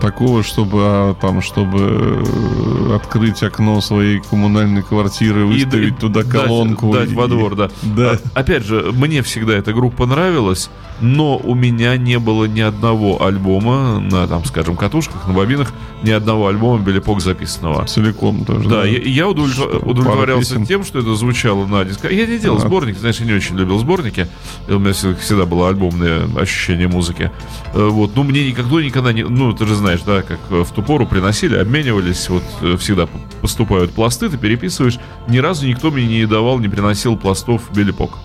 такого, 0.00 0.42
чтобы 0.42 0.78
а, 0.82 1.14
там, 1.14 1.42
чтобы 1.42 1.78
э, 1.80 2.94
открыть 2.96 3.42
окно 3.42 3.80
своей 3.80 4.20
коммунальной 4.20 4.82
квартиры, 4.82 5.46
выставить 5.46 5.94
и, 5.94 6.00
туда 6.00 6.22
колонку. 6.22 6.92
Дать, 6.92 7.04
дать 7.04 7.12
и, 7.12 7.14
во 7.14 7.28
двор, 7.28 7.56
да. 7.56 7.70
да. 7.82 8.18
А, 8.34 8.40
опять 8.40 8.64
же, 8.64 8.92
мне 8.92 9.22
всегда 9.22 9.54
эта 9.54 9.72
группа 9.72 10.06
нравилась, 10.06 10.70
но 11.00 11.36
у 11.36 11.54
меня 11.54 11.96
не 11.96 12.18
было 12.18 12.46
ни 12.46 12.60
одного 12.60 13.24
альбома 13.24 14.00
на, 14.00 14.26
там, 14.26 14.44
скажем, 14.44 14.76
катушках, 14.76 15.26
на 15.26 15.34
бобинах, 15.34 15.72
ни 16.02 16.10
одного 16.10 16.48
альбома 16.48 16.82
Белепок 16.82 17.20
записанного. 17.20 17.86
Целиком 17.86 18.44
тоже. 18.44 18.68
Да, 18.68 18.82
да? 18.82 18.86
я, 18.86 18.98
я 18.98 19.28
удовлетв... 19.28 19.60
удовлетворялся 19.82 20.64
тем, 20.64 20.84
что 20.84 21.00
это 21.00 21.14
звучало 21.14 21.66
на 21.66 21.84
диско. 21.84 22.08
Я 22.08 22.26
не 22.26 22.38
делал 22.38 22.58
а. 22.58 22.60
сборники, 22.60 22.98
знаешь, 22.98 23.18
я 23.20 23.26
не 23.26 23.32
очень 23.32 23.56
любил 23.56 23.78
сборники. 23.78 24.26
У 24.68 24.78
меня 24.78 24.92
всегда 24.92 25.46
было 25.46 25.68
альбомное 25.68 26.28
ощущение 26.36 26.88
музыки. 26.88 27.30
Э, 27.74 27.88
вот, 27.88 28.14
ну 28.14 28.22
мне 28.22 28.48
никогда 28.48 28.82
никогда 28.82 29.12
не, 29.12 29.24
ну 29.24 29.52
ты 29.52 29.66
же 29.66 29.74
знаешь, 29.74 29.85
да, 30.04 30.22
как 30.22 30.38
в 30.50 30.72
ту 30.72 30.82
пору 30.82 31.06
приносили, 31.06 31.56
обменивались, 31.56 32.28
вот 32.28 32.42
э, 32.62 32.76
всегда 32.76 33.08
поступают 33.40 33.92
пласты, 33.92 34.28
ты 34.28 34.38
переписываешь. 34.38 34.98
Ни 35.28 35.38
разу 35.38 35.66
никто 35.66 35.90
мне 35.90 36.06
не 36.06 36.26
давал, 36.26 36.58
не 36.58 36.68
приносил 36.68 37.16
пластов 37.16 37.62
Белепок. 37.74 38.18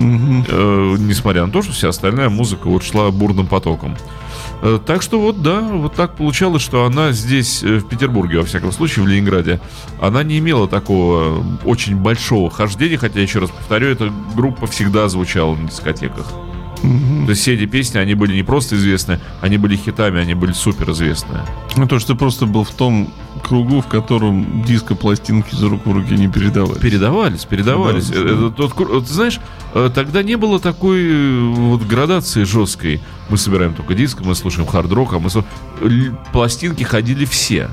Угу. 0.00 0.44
Э, 0.48 0.96
несмотря 0.98 1.46
на 1.46 1.52
то, 1.52 1.62
что 1.62 1.72
вся 1.72 1.88
остальная 1.88 2.28
музыка 2.28 2.68
вот 2.68 2.82
шла 2.82 3.10
бурным 3.10 3.46
потоком. 3.46 3.96
Э, 4.62 4.78
так 4.84 5.02
что 5.02 5.20
вот, 5.20 5.42
да, 5.42 5.60
вот 5.60 5.94
так 5.94 6.16
получалось, 6.16 6.62
что 6.62 6.84
она 6.84 7.12
здесь, 7.12 7.62
э, 7.62 7.76
в 7.78 7.88
Петербурге, 7.88 8.38
во 8.38 8.44
всяком 8.44 8.72
случае, 8.72 9.04
в 9.04 9.08
Ленинграде, 9.08 9.60
она 10.00 10.22
не 10.22 10.38
имела 10.38 10.68
такого 10.68 11.44
очень 11.64 11.96
большого 11.96 12.50
хождения, 12.50 12.96
хотя, 12.96 13.20
еще 13.20 13.38
раз 13.38 13.50
повторю, 13.50 13.88
эта 13.88 14.12
группа 14.34 14.66
всегда 14.66 15.08
звучала 15.08 15.54
на 15.54 15.68
дискотеках. 15.68 16.32
Угу. 16.84 17.24
То 17.24 17.30
есть 17.30 17.42
все 17.42 17.54
эти 17.54 17.66
песни, 17.66 17.98
они 17.98 18.14
были 18.14 18.34
не 18.34 18.42
просто 18.42 18.76
известны, 18.76 19.18
они 19.40 19.56
были 19.56 19.76
хитами, 19.76 20.20
они 20.20 20.34
были 20.34 20.52
супер 20.52 20.90
известные. 20.90 21.42
Ну, 21.76 21.86
то, 21.86 21.98
что 21.98 22.12
ты 22.12 22.18
просто 22.18 22.46
был 22.46 22.64
в 22.64 22.70
том 22.70 23.12
кругу, 23.42 23.80
в 23.80 23.86
котором 23.86 24.62
диско-пластинки 24.64 25.54
за 25.54 25.68
руку 25.68 25.90
в 25.90 25.94
руки 25.94 26.14
не 26.14 26.28
передавались. 26.28 26.80
Передавались, 26.80 27.44
передавались. 27.44 28.08
Да, 28.08 28.20
это, 28.20 28.50
тот, 28.50 29.06
ты 29.06 29.12
знаешь, 29.12 29.40
э, 29.74 29.90
тогда 29.94 30.22
не 30.22 30.36
было 30.36 30.60
такой 30.60 31.02
э, 31.04 31.40
вот 31.40 31.82
градации 31.82 32.44
жесткой. 32.44 33.00
Мы 33.28 33.38
собираем 33.38 33.74
только 33.74 33.94
диск, 33.94 34.20
мы 34.20 34.34
слушаем 34.34 34.66
хард-рок, 34.66 35.14
а 35.14 35.18
мы 35.18 35.30
пластинки 36.32 36.82
ходили 36.82 37.24
все. 37.24 37.70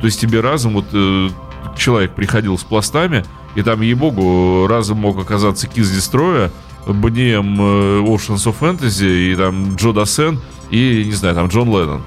То 0.00 0.06
есть 0.06 0.20
тебе 0.20 0.40
разом 0.40 0.74
вот 0.74 0.86
э, 0.92 1.28
человек 1.76 2.14
приходил 2.14 2.58
с 2.58 2.64
пластами, 2.64 3.24
и 3.54 3.62
там, 3.62 3.82
ей-богу, 3.82 4.66
разом 4.66 4.98
мог 4.98 5.18
оказаться 5.18 5.68
Киз 5.68 5.90
Дестроя, 5.90 6.50
Бнием 6.86 7.60
Oceans 7.60 8.46
of 8.46 8.56
Fantasy, 8.60 9.32
и 9.32 9.36
там 9.36 9.76
Джо 9.76 9.92
Дассен, 9.92 10.40
и, 10.70 11.04
не 11.06 11.12
знаю, 11.12 11.34
там 11.34 11.48
Джон 11.48 11.68
Леннон. 11.68 12.02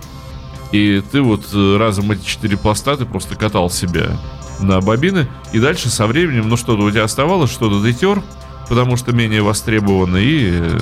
И 0.71 1.01
ты 1.11 1.21
вот 1.21 1.45
э, 1.53 1.77
разом 1.77 2.11
эти 2.11 2.25
четыре 2.25 2.57
пласта 2.57 2.97
ты 2.97 3.05
просто 3.05 3.35
катал 3.35 3.69
себе 3.69 4.09
на 4.59 4.81
бобины, 4.81 5.27
и 5.53 5.59
дальше 5.59 5.89
со 5.89 6.07
временем, 6.07 6.49
ну 6.49 6.57
что-то 6.57 6.83
у 6.83 6.91
тебя 6.91 7.03
оставалось, 7.03 7.51
что-то 7.51 7.81
ты 7.81 7.93
тер, 7.93 8.21
потому 8.67 8.97
что 8.97 9.13
менее 9.13 9.41
востребовано, 9.41 10.17
и... 10.17 10.49
Э, 10.51 10.79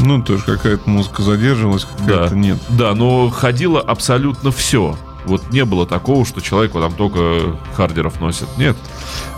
ну, 0.00 0.22
то 0.22 0.32
есть 0.32 0.44
какая-то 0.44 0.88
музыка 0.88 1.22
задерживалась, 1.22 1.84
какая-то 1.84 2.30
да, 2.30 2.36
нет. 2.36 2.58
Да, 2.70 2.94
но 2.94 3.28
ходило 3.30 3.80
абсолютно 3.80 4.50
все. 4.50 4.96
Вот 5.26 5.50
не 5.50 5.64
было 5.64 5.86
такого, 5.86 6.24
что 6.24 6.40
человек 6.40 6.74
вот 6.74 6.80
там 6.80 6.92
только 6.92 7.56
хардеров 7.74 8.20
носит. 8.20 8.48
Нет. 8.56 8.76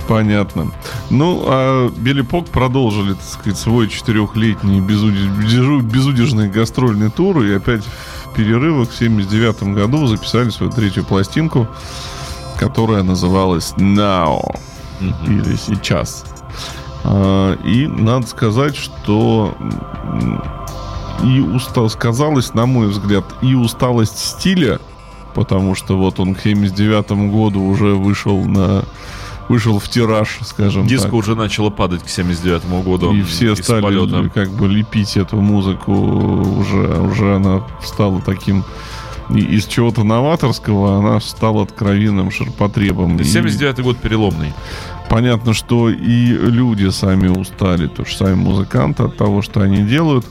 Понятно. 0.09 0.73
Ну, 1.11 1.45
а 1.47 1.91
Билли 1.91 2.23
Пок 2.23 2.49
продолжили, 2.49 3.15
так 3.15 3.23
сказать, 3.23 3.59
свой 3.59 3.89
четырехлетний 3.89 4.81
безудеж... 4.81 5.83
безудержный 5.83 6.49
гастрольный 6.49 7.11
тур. 7.11 7.43
И 7.43 7.53
опять 7.55 7.85
в 8.27 8.35
перерывах 8.35 8.91
в 8.91 8.97
79 8.97 9.63
году 9.75 10.07
записали 10.07 10.51
свою 10.51 10.73
третью 10.73 11.05
пластинку, 11.05 11.69
которая 12.59 13.03
называлась 13.03 13.73
Now. 13.77 14.57
Mm-hmm. 15.01 15.27
Или 15.27 15.57
сейчас. 15.57 16.25
А, 17.05 17.55
и 17.65 17.87
надо 17.87 18.27
сказать, 18.27 18.77
что 18.77 19.57
и 21.23 21.41
устал, 21.41 21.89
сказалось, 21.89 22.55
на 22.55 22.67
мой 22.67 22.89
взгляд, 22.89 23.25
и 23.43 23.55
усталость 23.55 24.19
стиля, 24.19 24.81
потому 25.35 25.75
что 25.75 25.97
вот 25.97 26.21
он 26.21 26.35
к 26.35 26.41
79 26.41 27.31
году 27.31 27.63
уже 27.63 27.95
вышел 27.95 28.45
на 28.45 28.85
вышел 29.49 29.79
в 29.79 29.89
тираж, 29.89 30.39
скажем 30.43 30.87
Диско 30.87 31.09
так. 31.09 31.15
уже 31.15 31.35
начало 31.35 31.71
падать 31.71 32.03
к 32.03 32.09
79 32.09 32.85
году. 32.85 33.13
И 33.13 33.23
все 33.23 33.55
стали 33.57 33.83
полета. 33.83 34.31
как 34.33 34.51
бы 34.51 34.69
лепить 34.69 35.17
эту 35.17 35.37
музыку, 35.37 35.93
уже, 35.93 37.01
уже 37.01 37.37
она 37.37 37.63
стала 37.83 38.21
таким 38.21 38.65
из 39.31 39.67
чего-то 39.67 40.05
новаторского, 40.05 40.99
она 40.99 41.21
стала 41.21 41.63
откровенным 41.63 42.31
ширпотребом. 42.31 43.23
79 43.23 43.79
и... 43.79 43.83
год 43.83 43.99
переломный. 43.99 44.53
Понятно, 45.13 45.53
что 45.53 45.91
и 45.91 46.29
люди 46.29 46.89
сами 46.89 47.29
устали, 47.29 47.87
то 47.87 48.03
же 48.07 48.17
сами 48.17 48.33
музыканты 48.33 49.03
от 49.03 49.15
того, 49.19 49.43
что 49.43 49.61
они 49.61 49.83
делают. 49.83 50.25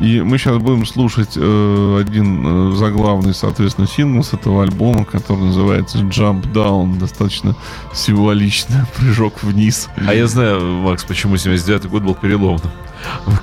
И 0.00 0.20
мы 0.22 0.38
сейчас 0.38 0.58
будем 0.58 0.86
слушать 0.86 1.34
э, 1.36 1.98
один 2.00 2.72
э, 2.72 2.76
заглавный, 2.76 3.32
соответственно, 3.32 3.86
сингл 3.86 4.24
с 4.24 4.32
этого 4.32 4.64
альбома, 4.64 5.04
который 5.04 5.44
называется 5.44 5.98
Jump 5.98 6.52
Down. 6.52 6.98
Достаточно 6.98 7.54
символично, 7.94 8.88
прыжок 8.96 9.40
вниз. 9.44 9.88
А 10.04 10.12
я 10.12 10.26
знаю, 10.26 10.64
Макс, 10.82 11.04
почему 11.04 11.36
79 11.36 11.86
год 11.86 12.02
был 12.02 12.16
переломным. 12.16 12.72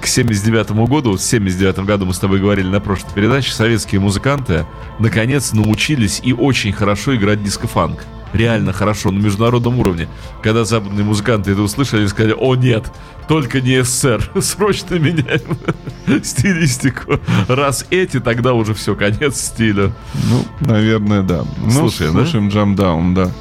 К 0.02 0.06
79 0.06 0.72
году, 0.90 1.14
в 1.14 1.22
79 1.22 1.86
году 1.86 2.06
мы 2.06 2.14
с 2.14 2.20
тобой 2.20 2.42
говорили 2.42 2.68
на 2.68 2.82
прошлой 2.82 3.14
передаче, 3.16 3.54
советские 3.54 4.02
музыканты 4.02 4.66
наконец 5.00 5.54
научились 5.54 6.20
и 6.22 6.34
очень 6.34 6.74
хорошо 6.74 7.16
играть 7.16 7.42
диско-фанк 7.42 8.06
реально 8.36 8.74
хорошо 8.74 9.12
на 9.12 9.20
международном 9.20 9.80
уровне. 9.80 10.08
Когда 10.44 10.66
западные 10.66 11.04
музыканты 11.04 11.52
это 11.52 11.62
услышали, 11.62 12.06
сказали, 12.08 12.36
о 12.38 12.56
нет, 12.56 12.92
только 13.28 13.62
не 13.62 13.84
СССР, 13.84 14.32
срочно 14.42 14.96
меняем 14.96 15.58
стилистику. 16.24 17.20
Раз 17.48 17.86
эти, 17.90 18.20
тогда 18.20 18.54
уже 18.54 18.74
все, 18.74 18.96
конец 18.96 19.40
стиля. 19.40 19.92
Ну, 20.30 20.46
наверное, 20.60 21.24
да. 21.24 21.44
Ну, 21.58 21.72
слушаем, 21.72 22.12
слушаем 22.12 22.50
да? 22.50 22.60
Jump 22.60 22.76
Down, 22.76 23.14
да. 23.14 23.32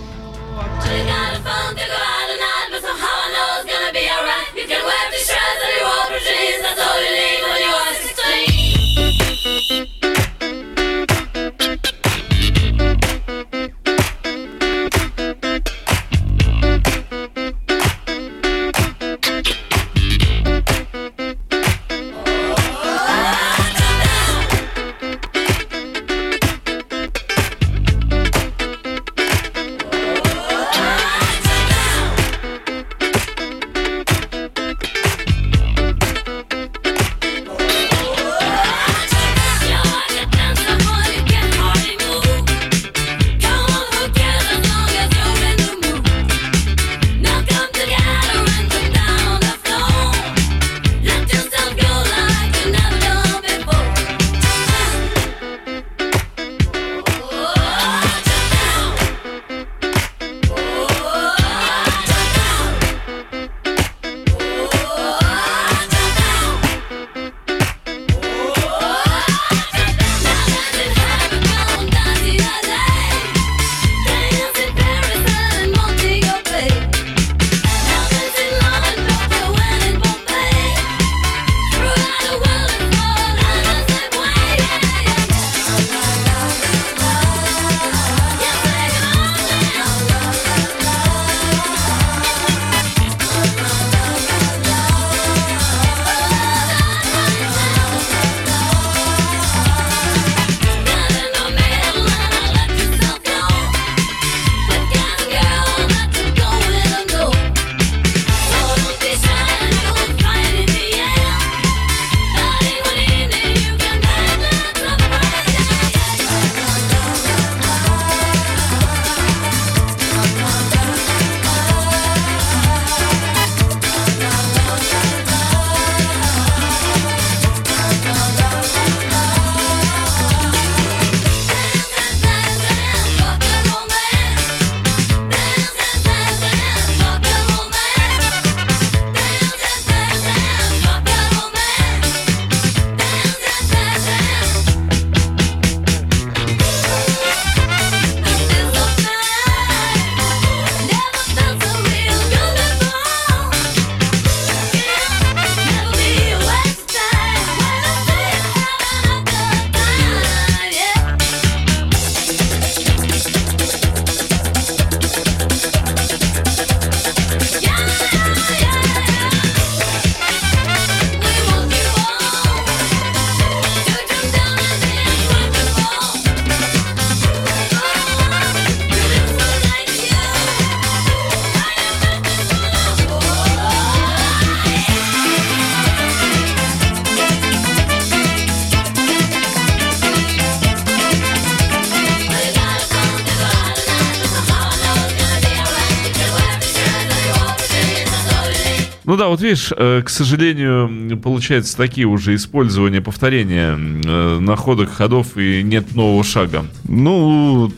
Ну 199.15 199.19
да, 199.19 199.29
вот 199.29 199.41
видишь, 199.41 199.71
э, 199.71 200.03
к 200.05 200.09
сожалению, 200.09 201.17
получается 201.19 201.77
такие 201.77 202.05
уже 202.05 202.35
использования, 202.35 203.01
повторения 203.01 203.79
э, 203.79 204.39
находок, 204.41 204.91
ходов 204.91 205.37
и 205.37 205.63
нет 205.63 205.95
нового 205.95 206.25
шага. 206.25 206.67
Ну, 206.89 207.71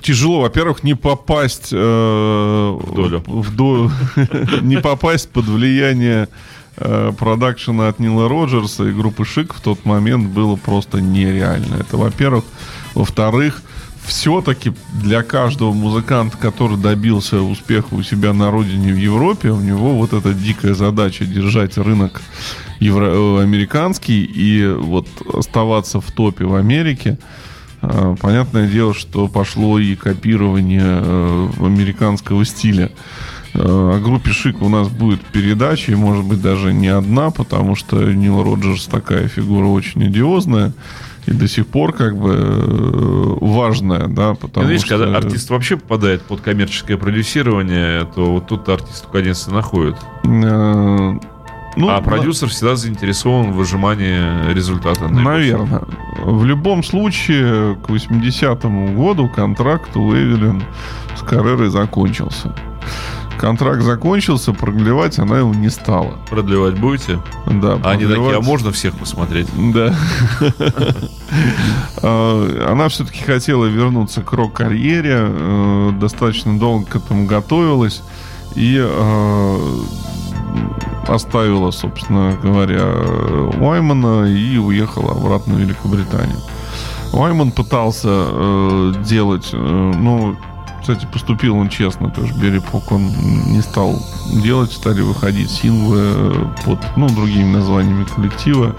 тяжело, 0.00 0.40
во-первых, 0.40 0.82
не 0.82 0.94
попасть 0.94 1.68
э, 1.70 1.76
в 1.76 2.92
долю, 2.92 3.22
в 3.24 3.54
до... 3.54 3.88
не 4.62 4.78
попасть 4.78 5.30
под 5.30 5.44
влияние 5.44 6.26
э, 6.76 7.12
продакшена 7.16 7.86
от 7.86 8.00
Нила 8.00 8.28
Роджерса 8.28 8.82
и 8.88 8.90
группы 8.90 9.24
Шик 9.24 9.54
в 9.54 9.60
тот 9.60 9.84
момент 9.84 10.30
было 10.30 10.56
просто 10.56 11.00
нереально. 11.00 11.76
Это, 11.76 11.98
во-первых. 11.98 12.44
Во-вторых, 12.94 13.62
все-таки 14.04 14.72
для 15.02 15.22
каждого 15.22 15.72
музыканта, 15.72 16.36
который 16.36 16.76
добился 16.76 17.40
успеха 17.42 17.94
у 17.94 18.02
себя 18.02 18.32
на 18.32 18.50
родине 18.50 18.92
в 18.92 18.96
Европе, 18.96 19.50
у 19.50 19.60
него 19.60 19.94
вот 19.94 20.12
эта 20.12 20.32
дикая 20.34 20.74
задача 20.74 21.24
держать 21.24 21.76
рынок 21.78 22.20
евро- 22.80 23.38
э, 23.38 23.42
американский 23.42 24.24
и 24.24 24.66
вот 24.66 25.06
оставаться 25.32 26.00
в 26.00 26.10
топе 26.10 26.44
в 26.44 26.54
Америке. 26.54 27.18
А, 27.82 28.14
понятное 28.16 28.68
дело, 28.68 28.92
что 28.92 29.28
пошло 29.28 29.78
и 29.78 29.94
копирование 29.94 30.82
э, 30.84 31.48
американского 31.60 32.44
стиля. 32.44 32.90
Э, 33.54 33.58
о 33.62 34.00
группе 34.00 34.30
Шик 34.30 34.60
у 34.62 34.68
нас 34.68 34.88
будет 34.88 35.20
передача, 35.20 35.92
и 35.92 35.94
может 35.94 36.24
быть 36.24 36.42
даже 36.42 36.72
не 36.72 36.88
одна, 36.88 37.30
потому 37.30 37.76
что 37.76 37.96
Нил 38.12 38.42
Роджерс 38.42 38.86
такая 38.86 39.28
фигура 39.28 39.66
очень 39.66 40.04
одиозная 40.04 40.72
и 41.26 41.32
до 41.32 41.48
сих 41.48 41.66
пор 41.66 41.92
как 41.92 42.16
бы 42.16 42.34
э, 42.34 43.36
важная, 43.40 44.08
да, 44.08 44.34
потому 44.34 44.66
Видишь, 44.66 44.86
что... 44.86 44.98
когда 44.98 45.16
артист 45.16 45.50
вообще 45.50 45.76
попадает 45.76 46.22
под 46.22 46.40
коммерческое 46.40 46.96
продюсирование, 46.96 48.06
то 48.14 48.32
вот 48.32 48.46
тут 48.46 48.68
артист 48.68 49.06
наконец 49.06 49.46
находит. 49.46 49.96
Ну, 51.76 51.88
а 51.88 52.00
продюсер 52.00 52.48
да. 52.48 52.54
всегда 52.54 52.76
заинтересован 52.76 53.52
в 53.52 53.56
выжимании 53.56 54.52
результата. 54.52 55.08
Наверное. 55.08 55.82
В 56.24 56.44
любом 56.44 56.82
случае, 56.82 57.76
к 57.76 57.88
80-му 57.88 58.94
году 58.94 59.28
контракт 59.28 59.96
у 59.96 60.12
Эвелин 60.12 60.62
с 61.16 61.22
Каррерой 61.22 61.70
закончился. 61.70 62.54
Контракт 63.40 63.82
закончился, 63.82 64.52
продлевать 64.52 65.18
она 65.18 65.38
его 65.38 65.54
не 65.54 65.70
стала. 65.70 66.18
Продлевать 66.28 66.78
будете? 66.78 67.20
Да. 67.46 67.78
А 67.82 67.92
они 67.92 68.04
такие, 68.04 68.36
а 68.36 68.40
можно 68.42 68.70
всех 68.70 68.94
посмотреть? 68.94 69.48
Да. 69.72 69.94
А, 72.02 72.66
она 72.72 72.88
все-таки 72.88 73.22
хотела 73.22 73.66
вернуться 73.66 74.22
к 74.22 74.32
рок-карьере, 74.32 75.14
э, 75.14 75.90
достаточно 76.00 76.58
долго 76.58 76.86
к 76.86 76.96
этому 76.96 77.26
готовилась. 77.26 78.02
И 78.56 78.76
э, 78.82 79.80
оставила, 81.06 81.70
собственно 81.70 82.36
говоря, 82.42 82.84
Уаймана 83.60 84.24
и 84.24 84.56
уехала 84.56 85.12
обратно 85.12 85.54
в 85.54 85.58
Великобританию. 85.58 86.38
Уайман 87.12 87.52
пытался 87.52 88.08
э, 88.08 88.94
делать, 89.04 89.50
э, 89.52 89.56
ну, 89.56 90.36
кстати, 90.80 91.06
поступил 91.12 91.56
он 91.56 91.68
честно, 91.68 92.10
то 92.10 92.22
есть 92.22 92.36
Берри 92.36 92.60
Пок 92.60 92.92
он 92.92 93.06
не 93.46 93.60
стал 93.60 93.98
делать, 94.32 94.72
стали 94.72 95.00
выходить 95.00 95.50
синглы 95.50 96.00
э, 96.00 96.44
под, 96.64 96.78
ну, 96.96 97.08
другими 97.08 97.52
названиями 97.52 98.04
коллектива 98.04 98.74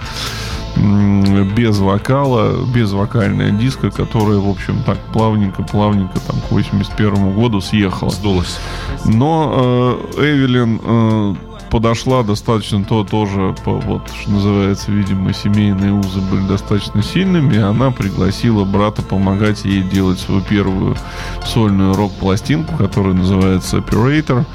без 0.75 1.79
вокала, 1.79 2.65
без 2.65 2.91
вокальная 2.91 3.51
диска, 3.51 3.91
которая, 3.91 4.37
в 4.37 4.49
общем, 4.49 4.83
так 4.83 4.97
плавненько-плавненько 5.13 6.19
там 6.25 6.39
к 6.39 6.51
81 6.51 7.33
году 7.33 7.61
съехала. 7.61 8.09
Сдулась. 8.09 8.59
Но 9.05 9.97
э, 10.17 10.21
Эвелин 10.21 10.79
э, 10.83 11.35
подошла 11.71 12.21
достаточно, 12.21 12.83
то 12.83 13.03
тоже, 13.03 13.55
по, 13.63 13.71
вот, 13.79 14.01
что 14.21 14.31
называется, 14.31 14.91
видимо, 14.91 15.33
семейные 15.33 15.93
узы 15.93 16.19
были 16.19 16.45
достаточно 16.45 17.01
сильными, 17.01 17.55
и 17.55 17.59
она 17.59 17.91
пригласила 17.91 18.65
брата 18.65 19.01
помогать 19.01 19.63
ей 19.63 19.81
делать 19.81 20.19
свою 20.19 20.41
первую 20.41 20.97
сольную 21.45 21.95
рок-пластинку, 21.95 22.75
которая 22.75 23.13
называется 23.13 23.77
Operator, 23.77 24.45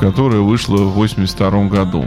которая 0.00 0.40
вышла 0.40 0.76
в 0.76 0.92
82 0.94 1.64
году. 1.66 2.06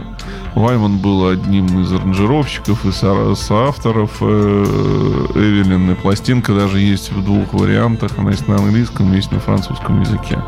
Вайман 0.54 0.98
был 0.98 1.28
одним 1.28 1.80
из 1.80 1.92
аранжировщиков 1.92 2.84
и 2.84 2.92
соавторов 2.92 4.18
э, 4.20 5.26
Эвелин. 5.34 5.90
И 5.92 5.94
пластинка 5.94 6.54
даже 6.54 6.80
есть 6.80 7.12
в 7.12 7.24
двух 7.24 7.52
вариантах. 7.52 8.12
Она 8.18 8.30
есть 8.30 8.48
на 8.48 8.56
английском, 8.56 9.12
есть 9.12 9.30
на 9.30 9.40
французском 9.40 10.00
языке. 10.00 10.38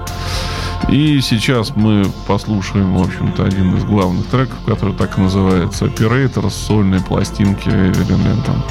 И 0.88 1.20
сейчас 1.20 1.76
мы 1.76 2.05
послушаем, 2.26 2.97
в 2.97 3.03
общем-то, 3.03 3.45
один 3.45 3.76
из 3.76 3.84
главных 3.84 4.26
треков, 4.26 4.59
который 4.66 4.95
так 4.95 5.18
и 5.18 5.20
называется 5.20 5.84
«Operator» 5.84 6.51
с 6.51 6.55
сольной 6.55 7.01
пластинки 7.01 7.68
Эвелин 7.68 8.24
Лентон. 8.24 8.62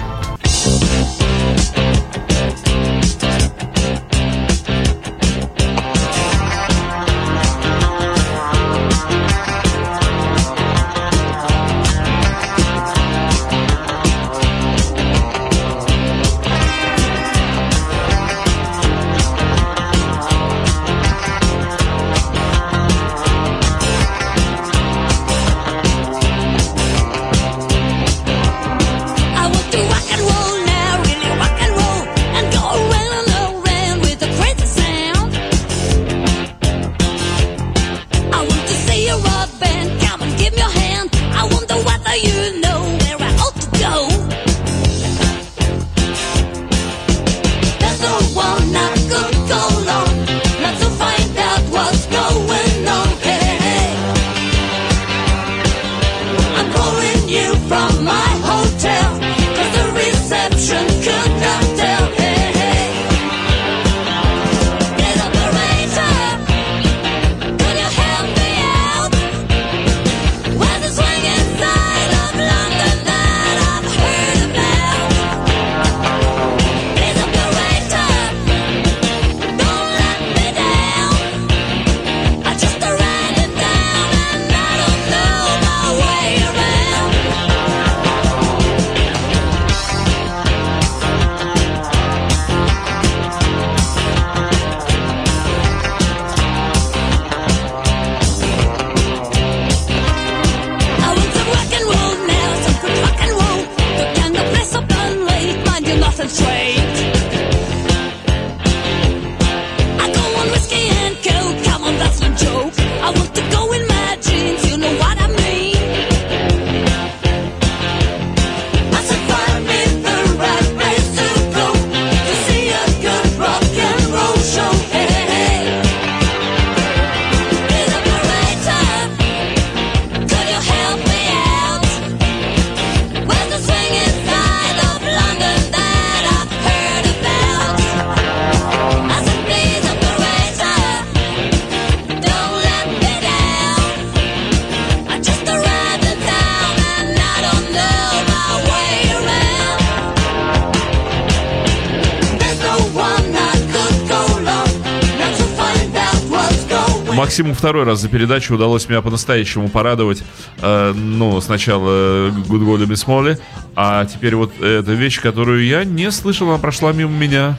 Максиму 157.39 157.55
второй 157.55 157.85
раз 157.85 158.01
за 158.01 158.09
передачу 158.09 158.55
удалось 158.55 158.89
меня 158.89 159.01
по-настоящему 159.01 159.69
порадовать. 159.69 160.23
Э, 160.57 160.91
ну, 160.93 161.39
сначала 161.39 162.27
Good 162.31 162.65
Golden 162.65 162.87
Miss 162.87 163.07
Molly, 163.07 163.39
а 163.77 164.05
теперь 164.05 164.35
вот 164.35 164.59
эта 164.59 164.91
вещь, 164.91 165.21
которую 165.21 165.65
я 165.65 165.85
не 165.85 166.11
слышал, 166.11 166.49
она 166.49 166.57
прошла 166.57 166.91
мимо 166.91 167.11
меня. 167.11 167.57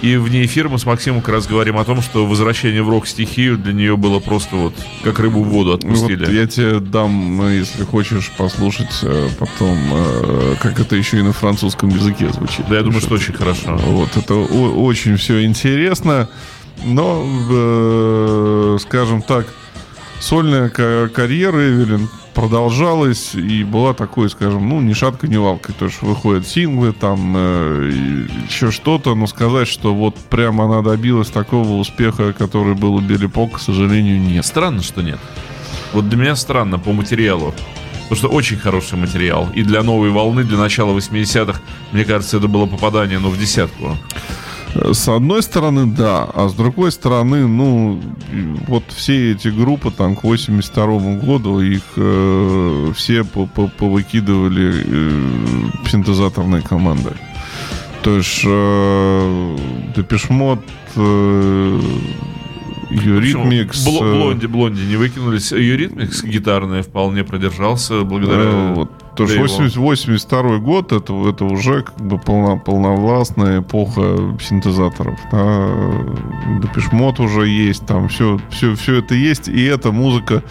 И 0.00 0.16
вне 0.16 0.46
эфира 0.46 0.70
мы 0.70 0.78
с 0.78 0.86
Максимом 0.86 1.20
как 1.20 1.34
раз 1.34 1.46
говорим 1.46 1.76
о 1.76 1.84
том, 1.84 2.00
что 2.00 2.24
возвращение 2.24 2.82
в 2.82 2.88
рок-стихию 2.88 3.58
для 3.58 3.74
нее 3.74 3.98
было 3.98 4.18
просто 4.18 4.56
вот 4.56 4.74
как 5.04 5.18
рыбу 5.18 5.42
в 5.42 5.48
воду 5.48 5.74
отпустили. 5.74 6.24
Вот 6.24 6.32
я 6.32 6.46
тебе 6.46 6.80
дам, 6.80 7.50
если 7.50 7.82
хочешь 7.84 8.32
послушать 8.38 9.00
э, 9.02 9.28
потом, 9.38 9.76
э, 9.92 10.54
как 10.62 10.80
это 10.80 10.96
еще 10.96 11.18
и 11.18 11.22
на 11.22 11.34
французском 11.34 11.90
языке 11.90 12.30
звучит. 12.32 12.64
Да, 12.70 12.76
я 12.76 12.82
думаю, 12.82 13.02
что 13.02 13.16
очень 13.16 13.34
хорошо. 13.34 13.76
Вот, 13.76 14.16
это 14.16 14.36
очень 14.36 15.16
все 15.16 15.44
интересно. 15.44 16.30
Но, 16.84 17.26
э, 17.50 18.78
скажем 18.80 19.22
так, 19.22 19.46
сольная 20.20 20.68
карьера 20.68 21.58
Эвелин 21.58 22.08
продолжалась 22.34 23.34
и 23.34 23.64
была 23.64 23.94
такой, 23.94 24.30
скажем, 24.30 24.68
ну, 24.68 24.80
ни 24.80 24.92
шатка, 24.92 25.26
ни 25.26 25.36
валка. 25.36 25.72
То 25.72 25.86
есть 25.86 26.02
выходят 26.02 26.46
синглы, 26.46 26.92
там 26.92 27.34
э, 27.36 27.90
еще 28.48 28.70
что-то, 28.70 29.16
но 29.16 29.26
сказать, 29.26 29.66
что 29.66 29.92
вот 29.92 30.14
прямо 30.14 30.66
она 30.66 30.82
добилась 30.82 31.30
такого 31.30 31.72
успеха, 31.72 32.32
который 32.32 32.74
был 32.74 32.94
у 32.94 33.00
Билли 33.00 33.26
Пок, 33.26 33.56
к 33.56 33.60
сожалению, 33.60 34.20
нет. 34.20 34.46
Странно, 34.46 34.82
что 34.82 35.02
нет. 35.02 35.18
Вот 35.92 36.08
для 36.08 36.16
меня 36.16 36.36
странно 36.36 36.78
по 36.78 36.92
материалу. 36.92 37.54
Потому 38.08 38.16
что 38.16 38.28
очень 38.28 38.56
хороший 38.56 38.96
материал. 38.96 39.48
И 39.54 39.62
для 39.62 39.82
новой 39.82 40.10
волны, 40.10 40.44
для 40.44 40.56
начала 40.58 40.96
80-х, 40.96 41.60
мне 41.92 42.04
кажется, 42.04 42.38
это 42.38 42.46
было 42.46 42.66
попадание, 42.66 43.18
ну, 43.18 43.30
в 43.30 43.38
десятку. 43.38 43.98
С 44.92 45.08
одной 45.08 45.42
стороны, 45.42 45.86
да, 45.86 46.24
а 46.24 46.48
с 46.48 46.54
другой 46.54 46.92
стороны, 46.92 47.46
ну, 47.46 48.00
вот 48.66 48.84
все 48.88 49.32
эти 49.32 49.48
группы 49.48 49.90
там 49.90 50.14
к 50.14 50.24
82 50.24 51.16
году 51.16 51.60
их 51.60 51.82
э, 51.96 52.92
все 52.96 53.24
повыкидывали 53.24 54.84
э, 54.86 55.88
синтезаторной 55.88 56.62
командой. 56.62 57.14
То 58.02 58.16
есть 58.16 58.42
э, 58.44 59.56
Depeche 59.96 60.33
Mode, 60.33 60.60
э, 60.96 61.80
Eurythmics... 62.90 63.86
Э, 63.86 63.90
Blondie, 63.90 64.46
Blondie 64.46 64.80
не 64.82 64.96
выкинулись. 64.96 65.52
Eurythmics 65.52 66.22
гитарный 66.22 66.82
вполне 66.82 67.24
продержался 67.24 68.02
благодаря... 68.02 68.42
Э, 68.44 68.74
вот. 68.74 68.90
То 69.18 69.24
есть 69.24 69.36
80, 69.36 69.76
82 69.76 70.58
год 70.58 70.92
это, 70.92 71.28
это 71.28 71.44
уже 71.44 71.82
как 71.82 71.96
бы 71.96 72.18
полно, 72.18 72.56
полновластная 72.56 73.60
эпоха 73.60 74.36
синтезаторов. 74.40 75.18
Да? 75.32 75.70
Депешмот 76.62 77.18
уже 77.18 77.48
есть, 77.48 77.84
там 77.84 78.08
все, 78.08 78.38
все, 78.50 78.76
все 78.76 78.98
это 79.00 79.16
есть, 79.16 79.48
и 79.48 79.64
эта 79.64 79.90
музыка, 79.90 80.44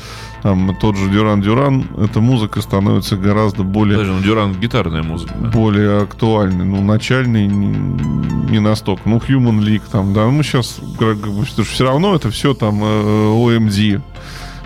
там 0.43 0.75
тот 0.81 0.97
же 0.97 1.09
Дюран 1.09 1.41
Дюран, 1.41 1.85
эта 1.97 2.19
музыка 2.19 2.61
становится 2.61 3.15
гораздо 3.15 3.63
более... 3.63 3.99
Даже 3.99 4.11
ну, 4.11 4.21
Дюран 4.21 4.53
гитарная 4.53 5.01
музыка. 5.01 5.33
Более 5.33 6.01
актуальной. 6.01 6.65
Ну, 6.65 6.81
начальный 6.81 7.47
не, 7.47 7.67
не 8.51 8.59
настолько. 8.59 9.07
Ну, 9.07 9.17
Human 9.19 9.59
League 9.59 9.83
там, 9.89 10.13
да. 10.13 10.25
Мы 10.25 10.43
сейчас, 10.43 10.79
как 10.99 11.19
бы, 11.19 11.45
все 11.45 11.85
равно 11.85 12.15
это 12.15 12.29
все 12.31 12.53
там 12.53 12.83
э, 12.83 12.85
OMD. 12.85 14.01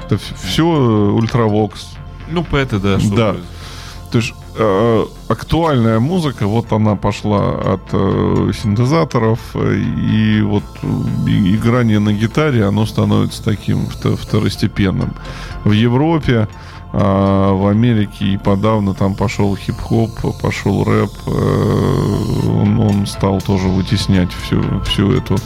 Это 0.05 0.17
все 0.17 0.63
Ultravox. 0.63 1.73
Ну, 2.31 2.45
это 2.51 2.79
да. 2.79 2.97
Да. 3.15 3.35
То 4.11 4.17
есть 4.17 4.33
э, 4.57 5.05
актуальная 5.29 5.99
музыка, 5.99 6.45
вот 6.45 6.73
она 6.73 6.95
пошла 6.95 7.51
от 7.51 7.81
э, 7.93 8.51
синтезаторов, 8.61 9.39
и 9.55 10.41
вот 10.41 10.63
и, 11.25 11.55
играние 11.55 11.99
на 11.99 12.11
гитаре, 12.11 12.65
оно 12.65 12.85
становится 12.85 13.41
таким 13.41 13.85
второстепенным. 13.87 15.13
В 15.63 15.71
Европе, 15.71 16.49
э, 16.91 16.97
в 16.97 17.67
Америке 17.67 18.25
и 18.25 18.37
подавно 18.37 18.93
там 18.93 19.15
пошел 19.15 19.55
хип-хоп, 19.55 20.11
пошел 20.41 20.83
рэп, 20.83 21.11
э, 21.27 22.49
он, 22.49 22.79
он 22.79 23.07
стал 23.07 23.39
тоже 23.39 23.69
вытеснять 23.69 24.33
всю, 24.33 24.61
всю 24.81 25.13
эту 25.13 25.37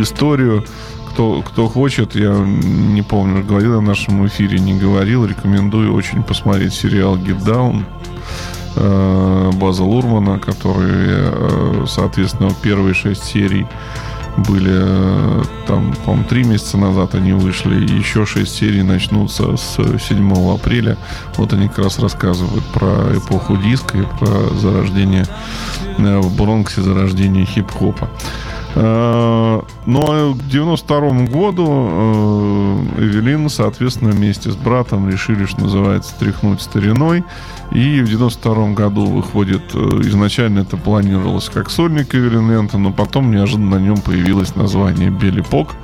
историю 0.00 0.64
кто, 1.12 1.42
кто 1.42 1.68
хочет, 1.68 2.14
я 2.14 2.32
не 2.34 3.02
помню, 3.02 3.44
говорил 3.44 3.78
в 3.78 3.82
нашем 3.82 4.26
эфире, 4.26 4.58
не 4.58 4.78
говорил, 4.78 5.26
рекомендую 5.26 5.92
очень 5.94 6.22
посмотреть 6.22 6.72
сериал 6.72 7.16
Get 7.16 7.44
Down 7.44 7.84
э, 8.76 9.50
База 9.54 9.84
Лурмана, 9.84 10.38
который, 10.38 11.04
э, 11.06 11.84
соответственно, 11.86 12.50
первые 12.62 12.94
шесть 12.94 13.24
серий 13.24 13.66
были 14.38 14.72
э, 14.72 15.42
там, 15.66 15.94
по-моему, 16.06 16.24
три 16.28 16.44
месяца 16.44 16.78
назад 16.78 17.14
они 17.14 17.34
вышли, 17.34 17.84
еще 17.94 18.24
шесть 18.24 18.54
серий 18.54 18.82
начнутся 18.82 19.58
с 19.58 19.76
7 19.76 20.54
апреля. 20.54 20.96
Вот 21.36 21.52
они 21.52 21.68
как 21.68 21.84
раз 21.84 21.98
рассказывают 21.98 22.64
про 22.72 23.18
эпоху 23.18 23.58
диска 23.58 23.98
и 23.98 24.06
про 24.18 24.54
зарождение 24.54 25.26
в 25.98 26.34
Бронксе, 26.34 26.80
зарождение 26.80 27.44
хип-хопа. 27.44 28.08
Э, 28.74 29.60
ну 29.86 30.00
а 30.08 30.34
к 30.34 30.48
92 30.48 31.00
году 31.26 31.66
э, 31.68 32.84
Эвелин, 32.98 33.48
соответственно, 33.48 34.10
вместе 34.12 34.50
с 34.50 34.56
братом 34.56 35.10
решили, 35.10 35.44
что 35.44 35.62
называется, 35.62 36.14
тряхнуть 36.18 36.62
стариной. 36.62 37.24
И 37.70 38.00
в 38.00 38.08
92 38.08 38.72
году 38.72 39.06
выходит, 39.06 39.62
э, 39.74 39.78
изначально 40.02 40.60
это 40.60 40.76
планировалось 40.76 41.48
как 41.48 41.70
сольник 41.70 42.14
Эвелин 42.14 42.50
Лента, 42.50 42.78
но 42.78 42.92
потом 42.92 43.30
неожиданно 43.30 43.78
на 43.78 43.82
нем 43.82 43.98
появилось 43.98 44.54
название 44.56 45.10
Белли 45.10 45.42
Пок. 45.42 45.74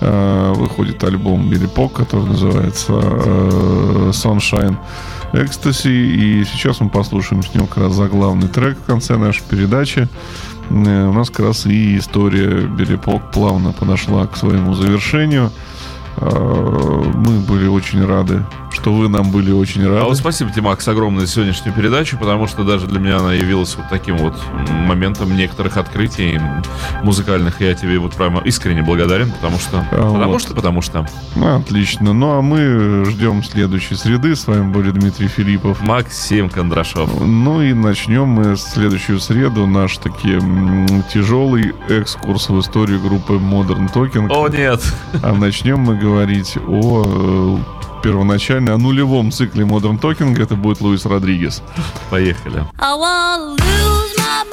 Выходит 0.00 1.02
альбом 1.02 1.48
Белли 1.48 1.66
Пок, 1.66 1.94
который 1.94 2.26
называется 2.26 2.92
Sunshine 2.92 4.76
Ecstasy. 5.34 5.90
И 5.90 6.44
сейчас 6.44 6.80
мы 6.80 6.88
послушаем 6.88 7.42
с 7.42 7.54
него 7.54 7.66
как 7.66 7.84
раз 7.84 7.92
заглавный 7.94 8.48
трек 8.48 8.78
в 8.78 8.84
конце 8.84 9.16
нашей 9.16 9.42
передачи. 9.42 10.08
Э, 10.70 11.08
у 11.08 11.12
нас 11.12 11.30
как 11.30 11.46
раз 11.46 11.66
и 11.66 11.98
история 11.98 12.66
Белепок 12.66 13.30
плавно 13.30 13.72
подошла 13.72 14.26
к 14.26 14.36
своему 14.36 14.74
завершению. 14.74 15.50
Э, 16.16 17.12
мы 17.14 17.40
были 17.40 17.66
очень 17.66 18.04
рады 18.04 18.44
что 18.74 18.92
вы 18.92 19.08
нам 19.08 19.30
были 19.30 19.52
очень 19.52 19.86
рады. 19.86 20.00
А 20.00 20.04
вот 20.04 20.16
спасибо 20.16 20.50
тебе, 20.50 20.62
Макс, 20.62 20.86
огромное 20.88 21.26
за 21.26 21.32
сегодняшнюю 21.32 21.74
передачу, 21.74 22.18
потому 22.18 22.46
что 22.46 22.64
даже 22.64 22.86
для 22.86 22.98
меня 22.98 23.18
она 23.18 23.32
явилась 23.32 23.74
вот 23.76 23.86
таким 23.88 24.16
вот 24.18 24.34
моментом 24.86 25.36
некоторых 25.36 25.76
открытий 25.76 26.40
музыкальных. 27.02 27.60
Я 27.60 27.74
тебе 27.74 27.98
вот 27.98 28.14
прямо 28.14 28.40
искренне 28.40 28.82
благодарен, 28.82 29.30
потому 29.30 29.58
что... 29.58 29.86
А 29.90 30.12
потому 30.12 30.32
вот. 30.32 30.42
что, 30.42 30.54
потому 30.54 30.82
что... 30.82 31.06
Ну, 31.36 31.56
отлично. 31.56 32.12
Ну, 32.12 32.38
а 32.38 32.42
мы 32.42 33.04
ждем 33.06 33.42
следующей 33.42 33.94
среды. 33.94 34.34
С 34.34 34.46
вами 34.46 34.70
были 34.72 34.90
Дмитрий 34.90 35.28
Филиппов. 35.28 35.80
Максим 35.82 36.50
Кондрашов. 36.50 37.08
Ну 37.20 37.62
и 37.62 37.72
начнем 37.72 38.26
мы 38.26 38.56
следующую 38.56 39.20
среду 39.20 39.66
наш 39.66 39.96
таки 39.98 40.38
тяжелый 41.12 41.72
экскурс 41.88 42.48
в 42.48 42.60
историю 42.60 43.00
группы 43.00 43.34
Modern 43.34 43.92
Talking. 43.92 44.28
О, 44.30 44.48
нет! 44.48 44.80
А 45.22 45.32
начнем 45.32 45.80
мы 45.80 45.96
говорить 45.96 46.56
о 46.66 47.04
э, 47.06 47.58
первоначально 48.04 48.74
о 48.74 48.78
нулевом 48.78 49.32
цикле 49.32 49.64
Modern 49.64 49.98
Talking. 49.98 50.38
Это 50.40 50.56
будет 50.56 50.82
Луис 50.82 51.06
Родригес. 51.06 51.62
Поехали. 52.10 52.62
I 52.78 52.94
wanna 52.94 53.54
lose 53.54 54.18
my 54.18 54.44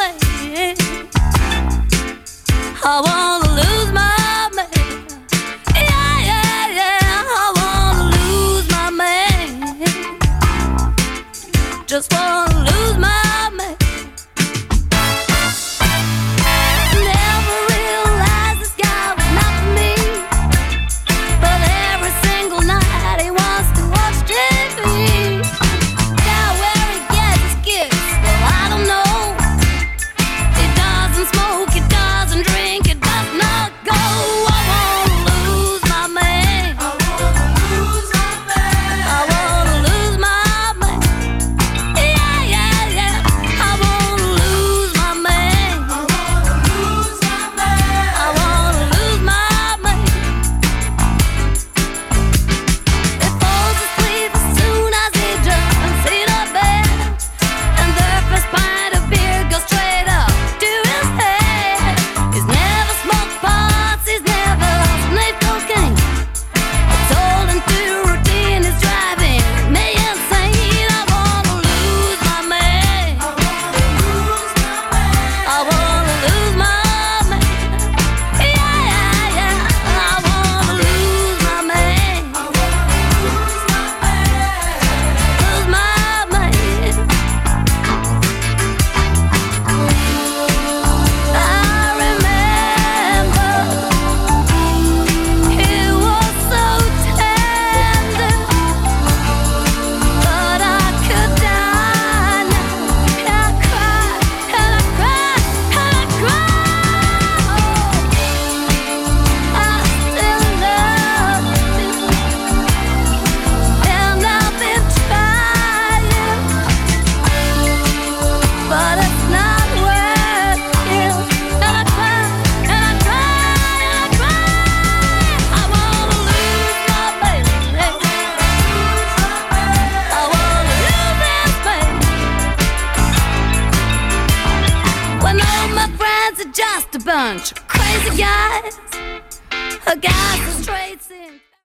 Just 11.88 12.14
wanna 12.14 12.31